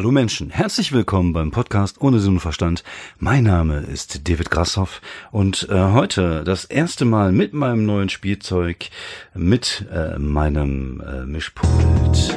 Hallo 0.00 0.12
Menschen, 0.12 0.48
herzlich 0.48 0.92
willkommen 0.92 1.34
beim 1.34 1.50
Podcast 1.50 2.00
Ohne 2.00 2.20
Sinn 2.20 2.32
und 2.32 2.40
Verstand. 2.40 2.84
Mein 3.18 3.44
Name 3.44 3.80
ist 3.80 4.26
David 4.26 4.50
Grasshoff 4.50 5.02
und 5.30 5.68
äh, 5.68 5.92
heute 5.92 6.42
das 6.42 6.64
erste 6.64 7.04
Mal 7.04 7.32
mit 7.32 7.52
meinem 7.52 7.84
neuen 7.84 8.08
Spielzeug, 8.08 8.88
mit 9.34 9.86
äh, 9.92 10.18
meinem 10.18 11.02
äh, 11.02 11.26
Mischpult. 11.26 12.34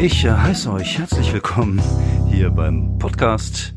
Ich 0.00 0.24
äh, 0.24 0.32
heiße 0.32 0.72
euch 0.72 0.98
herzlich 0.98 1.32
willkommen 1.32 1.80
hier 2.32 2.50
beim 2.50 2.98
Podcast. 2.98 3.74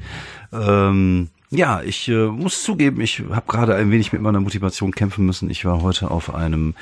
Ähm, 0.51 1.29
ja, 1.55 1.81
ich 1.81 2.07
äh, 2.07 2.27
muss 2.27 2.63
zugeben, 2.63 3.01
ich 3.01 3.23
habe 3.31 3.45
gerade 3.47 3.75
ein 3.75 3.91
wenig 3.91 4.13
mit 4.13 4.21
meiner 4.21 4.39
Motivation 4.39 4.91
kämpfen 4.91 5.25
müssen. 5.25 5.49
Ich 5.49 5.65
war 5.65 5.81
heute 5.81 6.11
auf 6.11 6.33
einem 6.33 6.75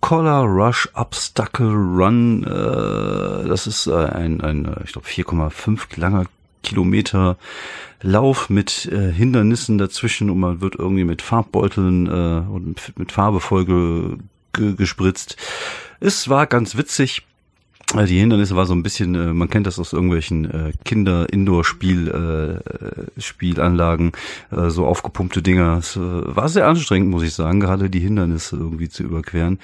Collar 0.00 0.44
Rush 0.44 0.88
Obstacle 0.94 1.72
Run. 1.72 2.44
Äh, 2.44 3.48
das 3.48 3.66
ist 3.66 3.86
äh, 3.86 3.94
ein, 3.94 4.40
ein 4.40 4.76
ich 4.84 4.92
glaube, 4.92 5.06
4,5 5.06 5.98
langer 6.00 6.26
Kilometer 6.62 7.36
Lauf 8.02 8.50
mit 8.50 8.86
äh, 8.86 9.10
Hindernissen 9.12 9.78
dazwischen 9.78 10.28
und 10.30 10.38
man 10.38 10.60
wird 10.60 10.74
irgendwie 10.74 11.04
mit 11.04 11.22
Farbbeuteln 11.22 12.06
äh, 12.06 12.50
und 12.50 12.98
mit 12.98 13.12
Farbe 13.12 13.40
voll 13.40 13.64
ge 13.64 14.16
ge 14.52 14.74
gespritzt. 14.74 15.36
Es 16.00 16.28
war 16.28 16.46
ganz 16.46 16.76
witzig. 16.76 17.22
Äh, 17.94 18.06
die 18.06 18.18
Hindernisse 18.18 18.56
war 18.56 18.66
so 18.66 18.74
ein 18.74 18.82
bisschen, 18.82 19.14
äh, 19.14 19.32
man 19.32 19.48
kennt 19.48 19.66
das 19.66 19.78
aus 19.78 19.92
irgendwelchen 19.92 20.50
äh, 20.50 20.72
Kinder-Indoor-Spiel, 20.84 22.62
äh, 23.20 24.70
so 24.70 24.86
aufgepumpte 24.86 25.42
Dinger. 25.42 25.78
Es 25.78 25.98
war 25.98 26.48
sehr 26.48 26.66
anstrengend, 26.66 27.10
muss 27.10 27.22
ich 27.22 27.34
sagen, 27.34 27.60
gerade 27.60 27.90
die 27.90 28.00
Hindernisse 28.00 28.56
irgendwie 28.56 28.88
zu 28.88 29.02
überqueren. 29.02 29.58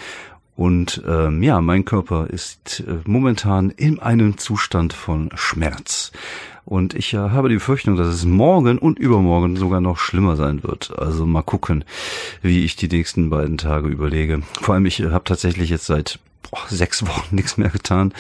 Und 0.55 1.03
ähm, 1.09 1.43
ja, 1.43 1.61
mein 1.61 1.85
Körper 1.85 2.29
ist 2.29 2.85
momentan 3.05 3.71
in 3.71 4.01
einem 4.01 4.37
Zustand 4.37 4.93
von 4.93 5.31
Schmerz. 5.35 6.13
Und 6.65 6.95
ich 6.95 7.15
habe 7.15 7.49
die 7.49 7.57
Befürchtung, 7.57 7.97
dass 7.97 8.07
es 8.07 8.25
morgen 8.25 8.79
und 8.79 8.99
übermorgen 8.99 9.57
sogar 9.57 9.81
noch 9.81 9.99
schlimmer 9.99 10.37
sein 10.37 10.63
wird. 10.63 10.97
Also 10.97 11.27
mal 11.27 11.43
gucken, 11.43 11.85
wie 12.43 12.65
ich 12.65 12.77
die 12.77 12.89
nächsten 12.89 13.31
beiden 13.31 13.59
Tage 13.59 13.89
überlege. 13.89 14.43
Vor 14.61 14.75
allem, 14.75 14.87
ich 14.87 15.03
habe 15.03 15.25
tatsächlich 15.25 15.71
jetzt 15.71 15.87
seit 15.87 16.21
boah, 16.51 16.67
sechs 16.69 17.07
Wochen 17.07 17.35
nichts 17.35 17.57
mehr 17.57 17.71
getan. 17.71 18.13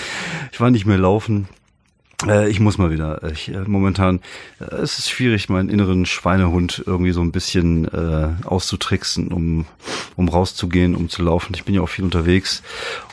Ich 0.52 0.60
war 0.60 0.70
nicht 0.70 0.86
mehr 0.86 0.98
laufen. 0.98 1.48
Äh, 2.26 2.48
ich 2.50 2.60
muss 2.60 2.78
mal 2.78 2.90
wieder. 2.90 3.22
Ich, 3.32 3.48
äh, 3.48 3.64
momentan 3.66 4.20
äh, 4.60 4.76
es 4.76 4.98
ist 4.98 5.10
schwierig, 5.10 5.48
meinen 5.48 5.68
inneren 5.68 6.06
Schweinehund 6.06 6.82
irgendwie 6.86 7.12
so 7.12 7.20
ein 7.20 7.32
bisschen 7.32 7.86
äh, 7.88 8.28
auszutricksen, 8.44 9.28
um, 9.28 9.66
um 10.16 10.28
rauszugehen, 10.28 10.94
um 10.94 11.08
zu 11.08 11.22
laufen. 11.22 11.54
Ich 11.54 11.64
bin 11.64 11.74
ja 11.74 11.80
auch 11.80 11.88
viel 11.88 12.04
unterwegs 12.04 12.62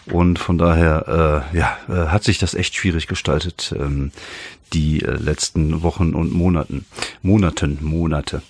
und 0.05 0.39
von 0.39 0.57
daher 0.57 1.45
äh, 1.53 1.57
ja, 1.57 1.77
äh, 1.87 2.07
hat 2.07 2.23
sich 2.23 2.37
das 2.39 2.53
echt 2.53 2.75
schwierig 2.75 3.07
gestaltet, 3.07 3.73
ähm, 3.77 4.11
die 4.73 5.01
äh, 5.01 5.11
letzten 5.11 5.81
Wochen 5.81 6.13
und 6.13 6.31
Monaten. 6.31 6.85
Monaten, 7.21 7.79
Monate. 7.81 8.41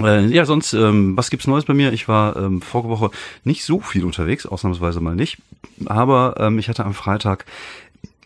Äh, 0.00 0.26
ja, 0.26 0.44
sonst, 0.44 0.74
ähm, 0.74 1.16
was 1.16 1.30
gibt's 1.30 1.46
Neues 1.46 1.64
bei 1.64 1.74
mir? 1.74 1.92
Ich 1.92 2.08
war 2.08 2.36
ähm, 2.36 2.62
vorige 2.62 2.90
Woche 2.90 3.10
nicht 3.44 3.64
so 3.64 3.80
viel 3.80 4.04
unterwegs, 4.04 4.46
ausnahmsweise 4.46 5.00
mal 5.00 5.14
nicht. 5.14 5.38
Aber 5.86 6.34
ähm, 6.38 6.58
ich 6.58 6.68
hatte 6.68 6.84
am 6.84 6.94
Freitag 6.94 7.46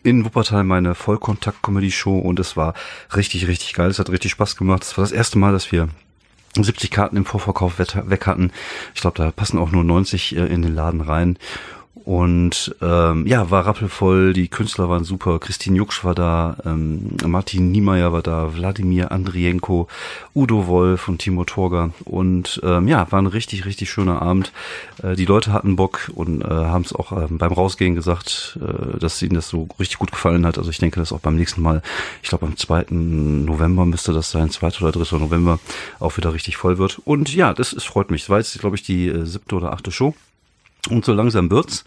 in 0.03 0.25
Wuppertal 0.25 0.63
meine 0.63 0.95
Vollkontakt-Comedy-Show 0.95 2.19
und 2.19 2.39
es 2.39 2.57
war 2.57 2.73
richtig, 3.15 3.47
richtig 3.47 3.73
geil. 3.73 3.89
Es 3.89 3.99
hat 3.99 4.09
richtig 4.09 4.31
Spaß 4.31 4.55
gemacht. 4.55 4.83
Es 4.83 4.97
war 4.97 5.03
das 5.03 5.13
erste 5.13 5.39
Mal, 5.39 5.53
dass 5.53 5.71
wir 5.71 5.87
70 6.55 6.91
Karten 6.91 7.17
im 7.17 7.25
Vorverkauf 7.25 7.79
weg 7.79 8.27
hatten. 8.27 8.51
Ich 8.93 9.01
glaube, 9.01 9.17
da 9.17 9.31
passen 9.31 9.57
auch 9.57 9.71
nur 9.71 9.83
90 9.83 10.35
äh, 10.35 10.45
in 10.45 10.61
den 10.61 10.75
Laden 10.75 11.01
rein. 11.01 11.37
Und 12.05 12.75
ähm, 12.81 13.25
ja, 13.27 13.49
war 13.49 13.65
rappelvoll, 13.65 14.33
die 14.33 14.49
Künstler 14.49 14.89
waren 14.89 15.05
super, 15.05 15.39
Christine 15.39 15.77
Jucksch 15.77 16.03
war 16.03 16.13
da, 16.13 16.57
ähm, 16.65 17.11
Martin 17.25 17.71
Niemeyer 17.71 18.11
war 18.11 18.21
da, 18.21 18.53
Wladimir 18.55 19.13
Andrienko, 19.13 19.87
Udo 20.35 20.67
Wolf 20.67 21.07
und 21.07 21.19
Timo 21.19 21.45
Torger. 21.45 21.91
Und 22.03 22.59
ähm, 22.63 22.89
ja, 22.89 23.09
war 23.11 23.21
ein 23.21 23.27
richtig, 23.27 23.65
richtig 23.65 23.89
schöner 23.89 24.21
Abend. 24.21 24.51
Äh, 25.01 25.15
die 25.15 25.23
Leute 25.23 25.53
hatten 25.53 25.77
Bock 25.77 26.11
und 26.13 26.41
äh, 26.41 26.47
haben 26.47 26.83
es 26.83 26.93
auch 26.93 27.13
äh, 27.13 27.27
beim 27.29 27.53
Rausgehen 27.53 27.95
gesagt, 27.95 28.59
äh, 28.61 28.99
dass 28.99 29.21
ihnen 29.21 29.35
das 29.35 29.47
so 29.47 29.69
richtig 29.79 29.97
gut 29.97 30.11
gefallen 30.11 30.45
hat. 30.45 30.57
Also 30.57 30.71
ich 30.71 30.79
denke, 30.79 30.99
dass 30.99 31.13
auch 31.13 31.21
beim 31.21 31.37
nächsten 31.37 31.61
Mal, 31.61 31.81
ich 32.21 32.27
glaube 32.27 32.45
am 32.45 32.57
2. 32.57 32.87
November 32.89 33.85
müsste 33.85 34.11
das 34.11 34.29
sein, 34.29 34.49
2. 34.49 34.81
oder 34.81 34.91
3. 34.91 35.19
November, 35.19 35.59
auch 36.01 36.17
wieder 36.17 36.33
richtig 36.33 36.57
voll 36.57 36.77
wird. 36.77 36.99
Und 37.05 37.33
ja, 37.33 37.53
das, 37.53 37.71
das 37.71 37.85
freut 37.85 38.11
mich. 38.11 38.23
Das 38.23 38.29
war 38.29 38.39
jetzt, 38.39 38.59
glaube 38.59 38.75
ich, 38.75 38.83
die 38.83 39.07
äh, 39.07 39.25
siebte 39.25 39.55
oder 39.55 39.71
achte 39.71 39.91
Show. 39.91 40.13
Und 40.89 41.05
so 41.05 41.13
langsam 41.13 41.49
wird's. 41.49 41.85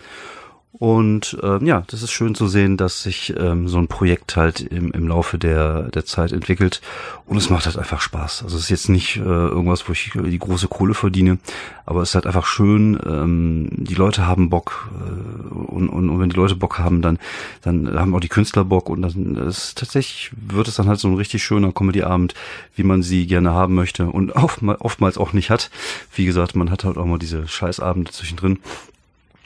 Und 0.78 1.38
ähm, 1.42 1.64
ja, 1.64 1.84
das 1.86 2.02
ist 2.02 2.10
schön 2.10 2.34
zu 2.34 2.48
sehen, 2.48 2.76
dass 2.76 3.02
sich 3.02 3.32
ähm, 3.38 3.66
so 3.66 3.78
ein 3.78 3.88
Projekt 3.88 4.36
halt 4.36 4.60
im, 4.60 4.90
im 4.92 5.08
Laufe 5.08 5.38
der, 5.38 5.84
der 5.84 6.04
Zeit 6.04 6.32
entwickelt. 6.32 6.82
Und 7.24 7.38
es 7.38 7.48
macht 7.48 7.64
halt 7.64 7.78
einfach 7.78 8.02
Spaß. 8.02 8.42
Also 8.42 8.56
es 8.56 8.64
ist 8.64 8.68
jetzt 8.68 8.88
nicht 8.90 9.16
äh, 9.16 9.20
irgendwas, 9.20 9.88
wo 9.88 9.92
ich 9.92 10.12
die 10.14 10.38
große 10.38 10.68
Kohle 10.68 10.92
verdiene, 10.92 11.38
aber 11.86 12.02
es 12.02 12.10
ist 12.10 12.14
halt 12.14 12.26
einfach 12.26 12.44
schön. 12.44 13.00
Ähm, 13.06 13.70
die 13.72 13.94
Leute 13.94 14.26
haben 14.26 14.50
Bock 14.50 14.90
äh, 15.00 15.54
und, 15.54 15.88
und, 15.88 16.10
und 16.10 16.20
wenn 16.20 16.28
die 16.28 16.36
Leute 16.36 16.56
Bock 16.56 16.78
haben, 16.78 17.00
dann 17.00 17.18
dann 17.62 17.98
haben 17.98 18.14
auch 18.14 18.20
die 18.20 18.28
Künstler 18.28 18.64
Bock 18.64 18.90
und 18.90 19.00
dann 19.00 19.36
ist 19.36 19.78
tatsächlich 19.78 20.32
wird 20.36 20.68
es 20.68 20.74
dann 20.74 20.88
halt 20.88 21.00
so 21.00 21.08
ein 21.08 21.14
richtig 21.14 21.42
schöner 21.42 21.72
Comedy-Abend, 21.72 22.34
wie 22.74 22.84
man 22.84 23.02
sie 23.02 23.26
gerne 23.26 23.52
haben 23.52 23.74
möchte 23.74 24.08
und 24.10 24.32
oftmals 24.36 25.16
auch 25.16 25.32
nicht 25.32 25.48
hat. 25.48 25.70
Wie 26.14 26.26
gesagt, 26.26 26.54
man 26.54 26.70
hat 26.70 26.84
halt 26.84 26.98
auch 26.98 27.06
mal 27.06 27.18
diese 27.18 27.48
Scheißabende 27.48 28.10
zwischendrin. 28.10 28.58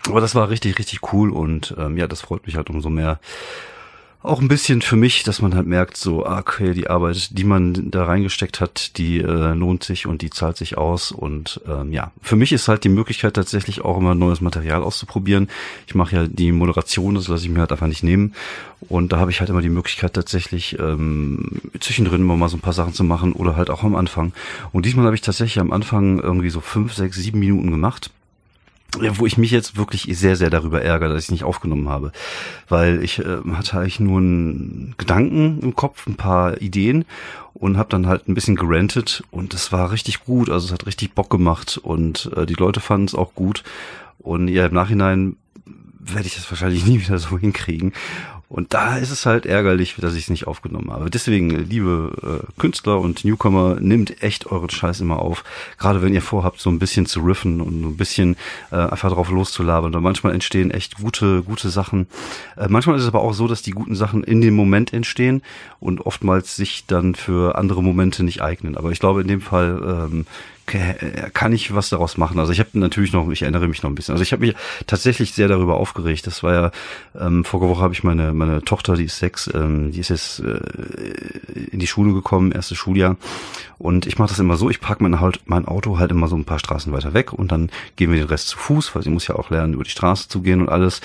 Aber 0.09 0.21
das 0.21 0.35
war 0.35 0.49
richtig, 0.49 0.79
richtig 0.79 1.13
cool 1.13 1.31
und 1.31 1.75
ähm, 1.79 1.97
ja, 1.97 2.07
das 2.07 2.23
freut 2.23 2.47
mich 2.47 2.57
halt 2.57 2.71
umso 2.71 2.91
mehr. 2.91 3.21
Auch 4.23 4.43
ein 4.43 4.49
bisschen 4.49 4.83
für 4.83 4.97
mich, 4.97 5.23
dass 5.23 5.41
man 5.41 5.55
halt 5.55 5.67
merkt, 5.67 5.97
so, 5.97 6.27
ah, 6.27 6.41
okay, 6.41 6.75
die 6.75 6.91
Arbeit, 6.91 7.39
die 7.39 7.45
man 7.45 7.91
da 7.91 8.05
reingesteckt 8.05 8.61
hat, 8.61 8.99
die 8.99 9.17
äh, 9.19 9.55
lohnt 9.55 9.83
sich 9.83 10.07
und 10.07 10.21
die 10.21 10.29
zahlt 10.29 10.59
sich 10.59 10.77
aus. 10.77 11.11
Und 11.11 11.63
ähm, 11.67 11.91
ja, 11.91 12.13
für 12.21 12.37
mich 12.37 12.53
ist 12.53 12.69
halt 12.69 12.85
die 12.85 12.91
Möglichkeit 12.91 13.33
tatsächlich 13.33 13.81
auch 13.81 13.97
immer 13.97 14.15
neues 14.15 14.43
Material 14.43 14.83
auszuprobieren. 14.83 15.49
Ich 15.87 15.95
mache 15.95 16.17
ja 16.17 16.27
die 16.27 16.53
Moderation, 16.53 17.15
das 17.15 17.29
lasse 17.29 17.45
ich 17.45 17.51
mir 17.51 17.61
halt 17.61 17.73
einfach 17.73 17.87
nicht 17.87 18.03
nehmen. 18.03 18.35
Und 18.91 19.11
da 19.11 19.19
habe 19.19 19.31
ich 19.31 19.41
halt 19.41 19.49
immer 19.49 19.63
die 19.63 19.71
Möglichkeit 19.71 20.13
tatsächlich 20.13 20.79
ähm, 20.79 21.63
zwischendrin 21.81 22.21
immer 22.21 22.37
mal 22.37 22.51
so 22.51 22.59
ein 22.59 22.63
paar 22.63 22.75
Sachen 22.75 22.93
zu 22.93 23.05
machen 23.05 23.33
oder 23.33 23.57
halt 23.57 23.71
auch 23.71 23.85
am 23.85 23.97
Anfang. 23.97 24.35
Und 24.73 24.85
diesmal 24.85 25.07
habe 25.07 25.15
ich 25.15 25.23
tatsächlich 25.23 25.61
am 25.61 25.73
Anfang 25.73 26.21
irgendwie 26.21 26.51
so 26.51 26.61
fünf, 26.61 26.93
sechs, 26.93 27.17
sieben 27.17 27.39
Minuten 27.39 27.71
gemacht 27.71 28.11
wo 28.99 29.27
ich 29.27 29.39
mich 29.39 29.51
jetzt 29.51 29.77
wirklich 29.77 30.07
sehr, 30.11 30.37
sehr 30.37 30.51
darüber 30.51 30.83
ärgere, 30.83 31.13
dass 31.13 31.25
ich 31.25 31.31
nicht 31.31 31.45
aufgenommen 31.45 31.89
habe. 31.89 32.13
Weil 32.69 33.03
ich 33.03 33.19
äh, 33.19 33.39
hatte 33.53 33.79
eigentlich 33.79 34.01
nur 34.01 34.19
einen 34.19 34.95
Gedanken 34.99 35.61
im 35.61 35.75
Kopf, 35.77 36.07
ein 36.07 36.17
paar 36.17 36.61
Ideen 36.61 37.05
und 37.55 37.77
habe 37.77 37.91
dann 37.91 38.07
halt 38.07 38.29
ein 38.29 38.35
bisschen 38.35 38.57
gerantet 38.57 39.23
und 39.31 39.55
es 39.55 39.73
war 39.73 39.91
richtig 39.91 40.25
gut, 40.25 40.51
also 40.51 40.67
es 40.67 40.73
hat 40.73 40.87
richtig 40.87 41.15
Bock 41.15 41.31
gemacht 41.31 41.79
und 41.83 42.31
äh, 42.37 42.47
die 42.47 42.55
Leute 42.55 42.81
fanden 42.81 43.07
es 43.07 43.15
auch 43.15 43.35
gut. 43.35 43.63
Und 44.19 44.49
ja, 44.49 44.67
im 44.67 44.75
Nachhinein 44.75 45.37
werde 45.99 46.27
ich 46.27 46.35
das 46.35 46.51
wahrscheinlich 46.51 46.87
nie 46.87 47.01
wieder 47.01 47.19
so 47.19 47.39
hinkriegen. 47.39 47.93
Und 48.51 48.75
da 48.75 48.97
ist 48.97 49.13
es 49.13 49.27
halt 49.27 49.47
ärgerlich, 49.47 49.95
dass 50.01 50.17
ich 50.17 50.25
es 50.25 50.29
nicht 50.29 50.49
aufgenommen 50.49 50.91
habe. 50.91 51.09
Deswegen, 51.09 51.51
liebe 51.51 52.43
äh, 52.43 52.61
Künstler 52.61 52.99
und 52.99 53.25
Newcomer, 53.25 53.77
nehmt 53.79 54.25
echt 54.25 54.47
euren 54.47 54.69
Scheiß 54.69 55.01
immer 55.01 55.21
auf. 55.21 55.45
Gerade 55.79 56.03
wenn 56.03 56.13
ihr 56.13 56.21
vorhabt, 56.21 56.59
so 56.59 56.69
ein 56.69 56.81
bisschen 56.81 57.07
zu 57.07 57.21
riffen 57.21 57.61
und 57.61 57.81
ein 57.81 57.97
bisschen 57.97 58.35
äh, 58.73 58.75
einfach 58.75 59.13
drauf 59.13 59.31
loszulabern. 59.31 59.95
Und 59.95 60.03
manchmal 60.03 60.35
entstehen 60.35 60.73
echt 60.73 60.97
gute, 60.97 61.45
gute 61.45 61.71
Sachen. 61.71 62.09
Äh, 62.57 62.67
manchmal 62.69 62.97
ist 62.97 63.03
es 63.03 63.09
aber 63.09 63.23
auch 63.23 63.35
so, 63.35 63.47
dass 63.47 63.63
die 63.63 63.71
guten 63.71 63.95
Sachen 63.95 64.25
in 64.25 64.41
dem 64.41 64.55
Moment 64.55 64.93
entstehen 64.93 65.43
und 65.79 66.01
oftmals 66.01 66.57
sich 66.57 66.87
dann 66.89 67.15
für 67.15 67.57
andere 67.57 67.85
Momente 67.85 68.25
nicht 68.25 68.43
eignen. 68.43 68.77
Aber 68.77 68.91
ich 68.91 68.99
glaube, 68.99 69.21
in 69.21 69.29
dem 69.29 69.43
Fall 69.43 70.09
ähm, 70.11 70.27
kann 71.33 71.53
ich 71.53 71.75
was 71.75 71.89
daraus 71.89 72.17
machen. 72.17 72.39
Also 72.39 72.53
ich 72.53 72.61
habe 72.61 72.71
natürlich 72.75 73.13
noch, 73.13 73.29
ich 73.31 73.43
erinnere 73.43 73.69
mich 73.69 73.83
noch 73.83 73.91
ein 73.91 73.95
bisschen. 73.95 74.13
Also 74.13 74.23
ich 74.23 74.33
habe 74.33 74.47
mich 74.47 74.55
tatsächlich 74.87 75.33
sehr 75.33 75.49
darüber 75.49 75.77
aufgeregt. 75.77 76.27
Das 76.27 76.43
war 76.43 76.53
ja 76.53 76.71
ähm, 77.19 77.45
vorige 77.45 77.71
Woche 77.71 77.83
habe 77.83 77.95
ich 77.95 78.05
meine 78.05 78.33
meine 78.33 78.63
Tochter, 78.63 78.95
die 78.95 79.05
ist 79.05 79.19
sechs, 79.19 79.51
ähm, 79.53 79.93
die 79.93 80.01
ist 80.01 80.11
jetzt 80.11 80.41
äh, 80.41 80.61
in 81.71 81.79
die 81.79 81.87
Schule 81.87 82.13
gekommen, 82.13 82.53
erstes 82.53 82.79
Schuljahr. 82.79 83.17
Und 83.79 84.07
ich 84.07 84.19
mache 84.19 84.29
das 84.29 84.39
immer 84.39 84.57
so: 84.57 84.69
Ich 84.69 84.81
parke 84.81 85.03
mein, 85.03 85.21
halt, 85.21 85.41
mein 85.47 85.67
Auto 85.67 85.99
halt 85.99 86.11
immer 86.11 86.29
so 86.29 86.37
ein 86.37 86.45
paar 86.45 86.59
Straßen 86.59 86.93
weiter 86.93 87.15
weg 87.15 87.33
und 87.33 87.51
dann 87.51 87.71
gehen 87.97 88.11
wir 88.11 88.19
den 88.19 88.29
Rest 88.29 88.49
zu 88.49 88.59
Fuß, 88.59 88.95
weil 88.95 89.03
sie 89.03 89.11
muss 89.11 89.27
ja 89.27 89.37
auch 89.37 89.51
lernen, 89.51 89.75
über 89.75 89.85
die 89.85 89.91
Straße 89.91 90.29
zu 90.29 90.43
gehen 90.43 90.61
und 90.61 90.69
alles. 90.69 91.01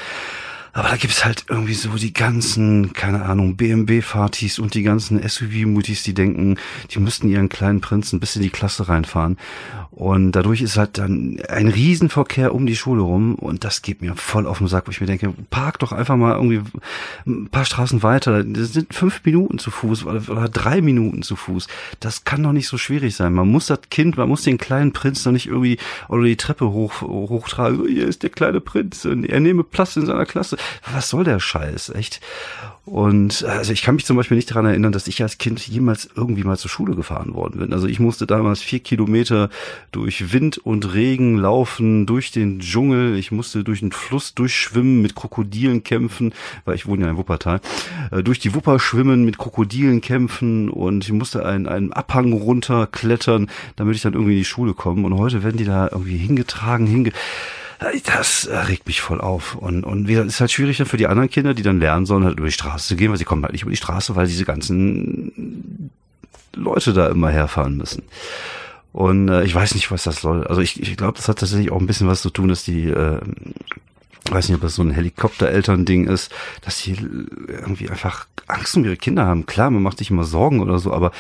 Aber 0.75 0.89
da 0.89 0.98
gibt's 0.98 1.24
halt 1.24 1.45
irgendwie 1.48 1.74
so 1.74 1.95
die 1.95 2.12
ganzen, 2.12 2.92
keine 2.92 3.24
Ahnung, 3.24 3.56
BMW-Fatis 3.56 4.60
und 4.60 4.74
die 4.74 4.83
ganzen 4.83 5.25
SUV-Mutis, 5.25 6.04
die 6.04 6.13
denken, 6.13 6.57
die 6.92 7.00
müssten 7.00 7.30
ihren 7.30 7.48
kleinen 7.48 7.80
Prinzen 7.80 8.19
bis 8.19 8.36
in 8.36 8.42
die 8.42 8.50
Klasse 8.50 8.89
reinfahren. 8.89 9.38
Und 9.92 10.33
dadurch 10.33 10.62
ist 10.62 10.75
halt 10.75 10.98
dann 10.98 11.39
ein 11.48 11.69
Riesenverkehr 11.69 12.54
um 12.54 12.66
die 12.66 12.75
Schule 12.75 13.04
rum 13.04 13.36
und 13.36 13.63
das 13.63 13.83
geht 13.83 14.01
mir 14.01 14.18
voll 14.18 14.45
auf 14.45 14.57
den 14.57 14.68
Sack, 14.68 14.88
wo 14.88 14.92
ich 14.92 15.00
mir 15.00 15.07
denke, 15.07 15.33
park 15.50 15.80
doch 15.80 15.94
einfach 15.94 16.18
mal 16.18 16.36
irgendwie 16.36 16.62
ein 17.25 17.48
paar 17.48 17.63
Straßen 17.63 18.04
weiter. 18.04 18.44
Das 18.44 18.74
sind 18.74 18.94
fünf 18.94 19.22
Minuten 19.24 19.57
zu 19.60 19.72
Fuß 19.72 20.06
oder 20.06 20.50
drei 20.50 20.81
Minuten 20.81 21.24
zu 21.24 21.38
Fuß. 21.38 21.69
Das 22.01 22.25
kann 22.25 22.44
doch 22.44 22.51
nicht 22.51 22.68
so 22.68 22.77
schwierig 22.77 23.16
sein. 23.16 23.31
Man 23.31 23.48
muss 23.48 23.68
das 23.68 23.80
Kind, 23.89 24.18
man 24.18 24.27
muss 24.27 24.44
den 24.44 24.57
kleinen 24.57 24.92
Prinz 24.92 25.24
doch 25.24 25.31
nicht 25.31 25.48
irgendwie 25.48 25.77
oder 26.10 26.25
die 26.25 26.36
Treppe 26.36 26.69
hoch, 26.69 27.01
hochtragen. 27.01 27.88
Hier 27.88 28.10
ist 28.10 28.24
der 28.24 28.30
kleine 28.30 28.60
Prinz 28.60 29.06
und 29.06 29.24
er 29.24 29.39
nehme 29.39 29.63
Platz 29.63 29.95
in 29.95 30.06
seiner 30.06 30.25
Klasse 30.25 30.57
was 30.94 31.09
soll 31.09 31.23
der 31.23 31.39
Scheiß, 31.39 31.89
echt? 31.89 32.21
Und 32.85 33.44
also 33.45 33.73
ich 33.73 33.81
kann 33.81 33.95
mich 33.95 34.06
zum 34.06 34.15
Beispiel 34.15 34.38
nicht 34.38 34.51
daran 34.51 34.67
erinnern, 34.67 34.91
dass 34.91 35.07
ich 35.07 35.23
als 35.23 35.39
Kind 35.39 35.65
jemals 35.67 36.07
irgendwie 36.15 36.44
mal 36.44 36.57
zur 36.57 36.69
Schule 36.69 36.95
gefahren 36.95 37.33
worden 37.33 37.59
bin. 37.59 37.73
Also 37.73 37.88
ich 37.88 38.00
musste 38.00 38.27
damals 38.27 38.62
vier 38.62 38.79
Kilometer 38.79 39.50
durch 39.91 40.31
Wind 40.31 40.59
und 40.59 40.94
Regen 40.94 41.38
laufen, 41.38 42.06
durch 42.06 42.31
den 42.31 42.59
Dschungel. 42.59 43.17
Ich 43.17 43.31
musste 43.31 43.63
durch 43.63 43.79
den 43.79 43.91
Fluss 43.91 44.35
durchschwimmen, 44.35 45.01
mit 45.01 45.15
Krokodilen 45.15 45.83
kämpfen, 45.83 46.31
weil 46.63 46.75
ich 46.75 46.85
wohne 46.85 47.06
ja 47.06 47.09
in 47.09 47.17
Wuppertal. 47.17 47.59
Äh, 48.12 48.21
durch 48.21 48.38
die 48.38 48.53
Wupper 48.53 48.79
schwimmen, 48.79 49.25
mit 49.25 49.39
Krokodilen 49.39 50.01
kämpfen 50.01 50.69
und 50.69 51.06
ich 51.06 51.12
musste 51.12 51.44
einen, 51.44 51.67
einen 51.67 51.91
Abhang 51.91 52.33
runterklettern, 52.33 53.50
damit 53.77 53.95
ich 53.95 54.03
dann 54.03 54.13
irgendwie 54.13 54.33
in 54.33 54.39
die 54.39 54.45
Schule 54.45 54.75
komme. 54.75 55.07
Und 55.07 55.17
heute 55.17 55.44
werden 55.44 55.57
die 55.57 55.65
da 55.65 55.89
irgendwie 55.91 56.17
hingetragen, 56.17 56.85
hinge 56.85 57.12
das 58.06 58.50
regt 58.68 58.88
mich 58.88 59.02
voll 59.02 59.22
auf. 59.22 59.56
Und, 59.56 59.84
und 59.84 60.08
wie, 60.08 60.14
ist 60.14 60.40
halt 60.40 60.52
schwierig 60.52 60.78
dann 60.78 60.88
für 60.88 60.98
die 60.98 61.08
anderen 61.08 61.30
Kinder, 61.30 61.54
die 61.54 61.64
dann 61.64 61.80
lernen 61.80 62.06
sollen, 62.06 62.24
halt 62.24 62.38
über 62.38 62.48
die 62.48 62.54
Straße 62.54 62.88
zu 62.88 62.96
gehen, 62.96 63.12
weil 63.12 63.18
sie 63.18 63.26
kommen 63.26 63.44
halt 63.44 63.54
nicht 63.54 63.64
über 63.64 63.72
die 63.72 63.78
Straße, 63.78 64.16
weil 64.16 64.28
diese 64.28 64.46
ganzen 64.46 65.92
Leute 66.54 66.94
da 66.94 67.08
immer 67.08 67.30
herfahren 67.30 67.78
müssen. 67.78 68.04
Und 68.92 69.28
äh, 69.28 69.44
ich 69.44 69.54
weiß 69.54 69.76
nicht, 69.76 69.92
was 69.92 70.04
das 70.04 70.22
soll. 70.22 70.48
Also 70.48 70.62
ich, 70.62 70.82
ich 70.82 70.96
glaube, 70.96 71.18
das 71.18 71.28
hat 71.28 71.40
tatsächlich 71.40 71.72
auch 71.72 71.80
ein 71.80 71.88
bisschen 71.88 72.08
was 72.08 72.22
zu 72.22 72.30
tun, 72.30 72.48
dass 72.48 72.64
die, 72.64 72.90
äh, 72.90 73.20
weiß 74.30 74.50
nicht, 74.50 74.56
ob 74.56 74.62
das 74.62 74.75
so 74.75 74.81
ein 74.81 74.92
Helikoptereltern-Ding 74.92 76.07
ist, 76.07 76.33
dass 76.62 76.81
die 76.81 76.95
irgendwie 77.48 77.89
einfach 77.89 78.27
Angst 78.48 78.75
um 78.75 78.86
ihre 78.86 78.98
Kinder 78.98 79.25
haben. 79.25 79.45
Klar, 79.45 79.69
man 79.72 79.83
macht 79.83 80.00
sich 80.00 80.10
immer 80.10 80.24
Sorgen 80.24 80.62
oder 80.62 80.80
so, 80.80 80.94
aber 80.94 81.12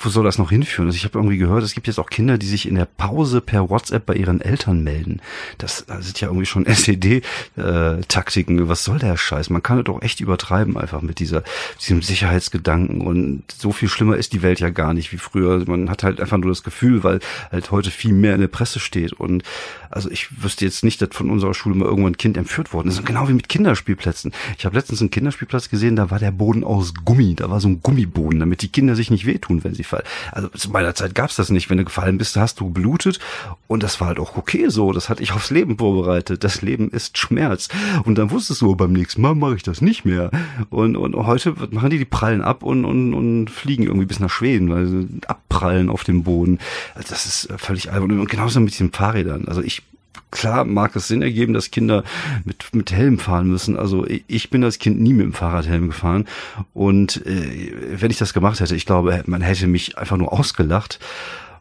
wo 0.00 0.08
soll 0.08 0.24
das 0.24 0.38
noch 0.38 0.50
hinführen? 0.50 0.88
Also 0.88 0.96
ich 0.96 1.04
habe 1.04 1.18
irgendwie 1.18 1.38
gehört, 1.38 1.62
es 1.62 1.74
gibt 1.74 1.86
jetzt 1.86 1.98
auch 1.98 2.10
Kinder, 2.10 2.38
die 2.38 2.46
sich 2.46 2.68
in 2.68 2.76
der 2.76 2.84
Pause 2.84 3.40
per 3.40 3.68
WhatsApp 3.68 4.06
bei 4.06 4.14
ihren 4.14 4.40
Eltern 4.40 4.84
melden. 4.84 5.20
Das, 5.58 5.84
das 5.86 6.04
sind 6.04 6.20
ja 6.20 6.28
irgendwie 6.28 6.46
schon 6.46 6.66
SED-Taktiken. 6.66 8.58
Äh, 8.58 8.68
Was 8.68 8.84
soll 8.84 8.98
der 8.98 9.16
Scheiß? 9.16 9.50
Man 9.50 9.62
kann 9.62 9.78
es 9.78 9.84
doch 9.84 10.02
echt 10.02 10.20
übertreiben 10.20 10.76
einfach 10.76 11.02
mit 11.02 11.18
dieser, 11.18 11.42
diesem 11.80 12.02
Sicherheitsgedanken. 12.02 13.00
Und 13.00 13.42
so 13.56 13.72
viel 13.72 13.88
schlimmer 13.88 14.16
ist 14.16 14.32
die 14.32 14.42
Welt 14.42 14.60
ja 14.60 14.70
gar 14.70 14.94
nicht 14.94 15.12
wie 15.12 15.18
früher. 15.18 15.64
Man 15.66 15.90
hat 15.90 16.02
halt 16.02 16.20
einfach 16.20 16.38
nur 16.38 16.50
das 16.50 16.62
Gefühl, 16.62 17.02
weil 17.02 17.20
halt 17.50 17.70
heute 17.70 17.90
viel 17.90 18.12
mehr 18.12 18.34
in 18.34 18.40
der 18.40 18.48
Presse 18.48 18.80
steht. 18.80 19.12
Und 19.12 19.42
also 19.90 20.10
ich 20.10 20.42
wüsste 20.42 20.64
jetzt 20.64 20.84
nicht, 20.84 21.02
dass 21.02 21.08
von 21.12 21.30
unserer 21.30 21.54
Schule 21.54 21.74
mal 21.74 21.88
irgendwann 21.98 22.14
ein 22.14 22.18
Kind 22.18 22.36
entführt 22.36 22.72
worden 22.72 22.88
ist. 22.88 23.04
Genau 23.04 23.28
wie 23.28 23.32
mit 23.32 23.48
Kinderspielplätzen. 23.48 24.32
Ich 24.56 24.64
habe 24.64 24.76
letztens 24.76 25.00
einen 25.00 25.10
Kinderspielplatz 25.10 25.68
gesehen, 25.68 25.96
da 25.96 26.10
war 26.10 26.18
der 26.18 26.30
Boden 26.30 26.64
aus 26.64 26.94
Gummi. 27.04 27.34
Da 27.34 27.50
war 27.50 27.60
so 27.60 27.68
ein 27.68 27.80
Gummiboden, 27.82 28.40
damit 28.40 28.62
die 28.62 28.68
Kinder 28.68 28.94
sich 28.94 29.10
nicht 29.10 29.26
wehtun, 29.26 29.64
wenn 29.64 29.74
sie 29.74 29.84
fallen. 29.84 30.04
Also 30.32 30.48
zu 30.48 30.70
meiner 30.70 30.94
Zeit 30.94 31.14
gab's 31.14 31.36
das 31.36 31.50
nicht. 31.50 31.70
Wenn 31.70 31.78
du 31.78 31.84
gefallen 31.84 32.18
bist, 32.18 32.36
hast 32.36 32.60
du 32.60 32.72
geblutet. 32.72 33.18
Und 33.66 33.82
das 33.82 34.00
war 34.00 34.08
halt 34.08 34.18
auch 34.18 34.36
okay 34.36 34.68
so. 34.68 34.92
Das 34.92 35.08
hatte 35.08 35.22
ich 35.22 35.32
aufs 35.32 35.50
Leben 35.50 35.78
vorbereitet. 35.78 36.44
Das 36.44 36.62
Leben 36.62 36.90
ist 36.90 37.18
Schmerz. 37.18 37.68
Und 38.04 38.16
dann 38.18 38.30
wusstest 38.30 38.62
du, 38.62 38.74
beim 38.76 38.92
nächsten 38.92 39.22
Mal 39.22 39.34
mache 39.34 39.56
ich 39.56 39.62
das 39.62 39.80
nicht 39.80 40.04
mehr. 40.04 40.30
Und, 40.70 40.96
und 40.96 41.14
heute 41.14 41.54
machen 41.70 41.90
die 41.90 41.98
die 41.98 42.04
Prallen 42.04 42.42
ab 42.42 42.62
und, 42.62 42.84
und, 42.84 43.14
und 43.14 43.50
fliegen 43.50 43.84
irgendwie 43.84 44.06
bis 44.06 44.20
nach 44.20 44.30
Schweden, 44.30 44.70
weil 44.70 44.86
sie 44.86 45.08
abprallen 45.26 45.90
auf 45.90 46.04
dem 46.04 46.22
Boden. 46.22 46.58
Also 46.94 47.10
das 47.10 47.26
ist 47.26 47.48
völlig 47.56 47.92
albern. 47.92 48.18
Und 48.18 48.30
genauso 48.30 48.60
mit 48.60 48.72
diesen 48.72 48.92
Fahrrädern. 48.92 49.46
Also 49.48 49.62
ich 49.62 49.82
klar 50.30 50.64
mag 50.64 50.94
es 50.96 51.08
Sinn 51.08 51.22
ergeben, 51.22 51.54
dass 51.54 51.70
Kinder 51.70 52.04
mit, 52.44 52.74
mit 52.74 52.92
Helm 52.92 53.18
fahren 53.18 53.48
müssen. 53.48 53.76
Also 53.76 54.06
ich 54.06 54.50
bin 54.50 54.64
als 54.64 54.78
Kind 54.78 55.00
nie 55.00 55.12
mit 55.12 55.24
dem 55.24 55.32
Fahrradhelm 55.32 55.88
gefahren. 55.88 56.26
Und 56.74 57.24
äh, 57.26 57.72
wenn 58.00 58.10
ich 58.10 58.18
das 58.18 58.34
gemacht 58.34 58.60
hätte, 58.60 58.76
ich 58.76 58.86
glaube, 58.86 59.22
man 59.26 59.40
hätte 59.40 59.66
mich 59.66 59.98
einfach 59.98 60.16
nur 60.16 60.32
ausgelacht. 60.32 60.98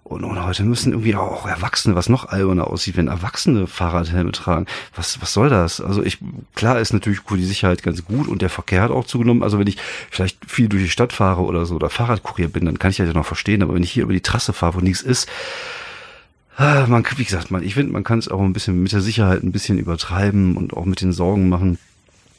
Und, 0.08 0.24
und 0.24 0.42
heute 0.42 0.64
müssen 0.64 0.94
irgendwie 0.94 1.16
auch 1.16 1.46
Erwachsene, 1.46 1.96
was 1.96 2.08
noch 2.08 2.30
alberner 2.30 2.68
aussieht, 2.68 2.96
wenn 2.96 3.10
Erwachsene 3.10 3.68
Fahrradhelme 3.68 4.32
tragen. 4.32 4.66
Was, 4.96 5.22
was 5.22 5.34
soll 5.34 5.50
das? 5.50 5.82
Also 5.82 6.02
ich, 6.02 6.20
klar 6.56 6.80
ist 6.80 6.94
natürlich 6.94 7.20
für 7.26 7.36
die 7.36 7.44
Sicherheit 7.44 7.84
ganz 7.84 8.06
gut 8.06 8.30
und 8.30 8.42
der 8.42 8.50
Verkehr 8.50 8.82
hat 8.82 8.92
auch 8.92 9.06
zugenommen. 9.06 9.44
Also 9.44 9.60
wenn 9.60 9.68
ich 9.68 9.78
vielleicht 10.10 10.38
viel 10.50 10.70
durch 10.70 10.84
die 10.84 10.90
Stadt 10.90 11.12
fahre 11.12 11.42
oder 11.42 11.66
so 11.66 11.76
oder 11.76 11.90
Fahrradkurier 11.90 12.48
bin, 12.48 12.64
dann 12.64 12.80
kann 12.80 12.92
ich 12.92 12.98
das 12.98 13.08
ja 13.08 13.14
noch 13.14 13.26
verstehen. 13.26 13.62
Aber 13.62 13.74
wenn 13.74 13.84
ich 13.84 13.92
hier 13.92 14.04
über 14.04 14.14
die 14.14 14.22
Trasse 14.22 14.54
fahre, 14.54 14.76
wo 14.76 14.80
nichts 14.80 15.02
ist, 15.02 15.28
man, 16.58 17.06
wie 17.16 17.24
gesagt, 17.24 17.52
man, 17.52 17.64
ich 17.64 17.76
finde, 17.76 17.94
man 17.94 18.04
kann 18.04 18.20
es 18.20 18.28
auch 18.28 18.42
ein 18.42 18.54
bisschen 18.54 18.82
mit 18.82 18.92
der 18.92 19.02
Sicherheit 19.02 19.44
ein 19.44 19.52
bisschen 19.52 19.78
übertreiben 19.78 20.58
und 20.58 20.74
auch 20.74 20.86
mit 20.86 21.02
den 21.02 21.14
Sorgen 21.14 21.50
machen. 21.50 21.78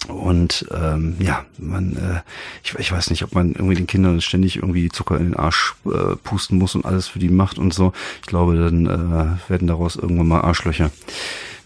Und 0.07 0.67
ähm, 0.71 1.17
ja, 1.19 1.45
man, 1.59 1.97
äh, 1.97 2.21
ich, 2.63 2.75
ich 2.79 2.93
weiß 2.93 3.11
nicht, 3.11 3.25
ob 3.25 3.35
man 3.35 3.53
irgendwie 3.53 3.75
den 3.75 3.89
Kindern 3.89 4.21
ständig 4.21 4.57
irgendwie 4.57 4.89
Zucker 4.89 5.19
in 5.19 5.25
den 5.25 5.37
Arsch 5.37 5.75
äh, 5.87 6.15
pusten 6.23 6.57
muss 6.57 6.75
und 6.75 6.87
alles 6.87 7.09
für 7.09 7.19
die 7.19 7.29
macht 7.29 7.59
und 7.59 7.75
so. 7.75 7.93
Ich 8.21 8.29
glaube, 8.29 8.57
dann 8.57 8.87
äh, 8.87 9.51
werden 9.51 9.67
daraus 9.67 9.97
irgendwann 9.97 10.29
mal 10.29 10.41
Arschlöcher. 10.43 10.91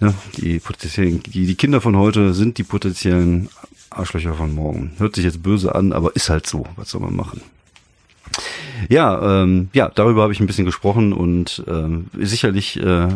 Ne? 0.01 0.15
Die 0.39 0.59
potenziellen, 0.59 1.23
die, 1.23 1.47
die 1.47 1.55
Kinder 1.55 1.81
von 1.81 1.97
heute 1.97 2.33
sind 2.33 2.59
die 2.59 2.65
potenziellen 2.65 3.49
Arschlöcher 3.91 4.35
von 4.35 4.55
morgen. 4.55 4.93
Hört 4.99 5.15
sich 5.15 5.25
jetzt 5.25 5.43
böse 5.43 5.75
an, 5.75 5.93
aber 5.93 6.17
ist 6.17 6.31
halt 6.31 6.47
so. 6.47 6.67
Was 6.77 6.91
soll 6.91 7.03
man 7.03 7.15
machen? 7.15 7.43
Ja, 8.89 9.43
ähm, 9.43 9.69
ja, 9.73 9.91
darüber 9.95 10.23
habe 10.23 10.33
ich 10.33 10.41
ein 10.41 10.47
bisschen 10.47 10.65
gesprochen 10.65 11.13
und 11.13 11.65
ähm, 11.69 12.07
sicherlich 12.19 12.79
äh, 12.79 13.09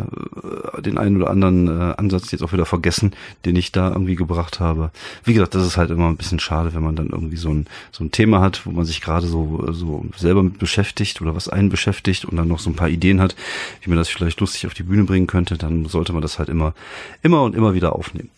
den 0.80 0.98
einen 0.98 1.16
oder 1.16 1.30
anderen 1.30 1.68
äh, 1.68 1.94
Ansatz 1.96 2.30
jetzt 2.30 2.42
auch 2.42 2.52
wieder 2.52 2.66
vergessen, 2.66 3.12
den 3.44 3.56
ich 3.56 3.72
da 3.72 3.88
irgendwie 3.88 4.16
gebracht 4.16 4.60
habe. 4.60 4.90
Wie 5.24 5.34
gesagt, 5.34 5.54
das 5.54 5.66
ist 5.66 5.76
halt 5.76 5.90
immer 5.90 6.08
ein 6.08 6.16
bisschen 6.16 6.40
schade, 6.40 6.74
wenn 6.74 6.82
man 6.82 6.96
dann 6.96 7.08
irgendwie 7.08 7.36
so 7.36 7.50
ein 7.50 7.66
so 7.92 8.04
ein 8.04 8.10
Thema 8.10 8.40
hat, 8.40 8.66
wo 8.66 8.70
man 8.70 8.84
sich 8.84 9.00
gerade 9.00 9.26
so 9.26 9.66
so 9.72 10.04
selber 10.16 10.42
mit 10.42 10.58
beschäftigt 10.58 11.20
oder 11.20 11.34
was 11.34 11.48
einen 11.48 11.68
beschäftigt 11.68 12.24
und 12.24 12.36
dann 12.36 12.48
noch 12.48 12.58
so 12.58 12.70
ein 12.70 12.76
paar 12.76 12.88
Ideen 12.88 13.20
hat, 13.20 13.36
wie 13.82 13.90
man 13.90 13.98
das 13.98 14.08
vielleicht 14.08 14.40
lustig 14.40 14.66
auf 14.66 14.74
die 14.74 14.82
Bühne 14.82 15.04
bringen 15.04 15.26
könnte, 15.26 15.56
dann 15.56 15.86
sollte 15.86 16.12
man 16.12 16.22
das 16.22 16.38
halt 16.38 16.48
immer 16.48 16.74
immer 17.22 17.42
und 17.42 17.54
immer 17.54 17.74
wieder 17.74 17.94
aufnehmen. 17.94 18.30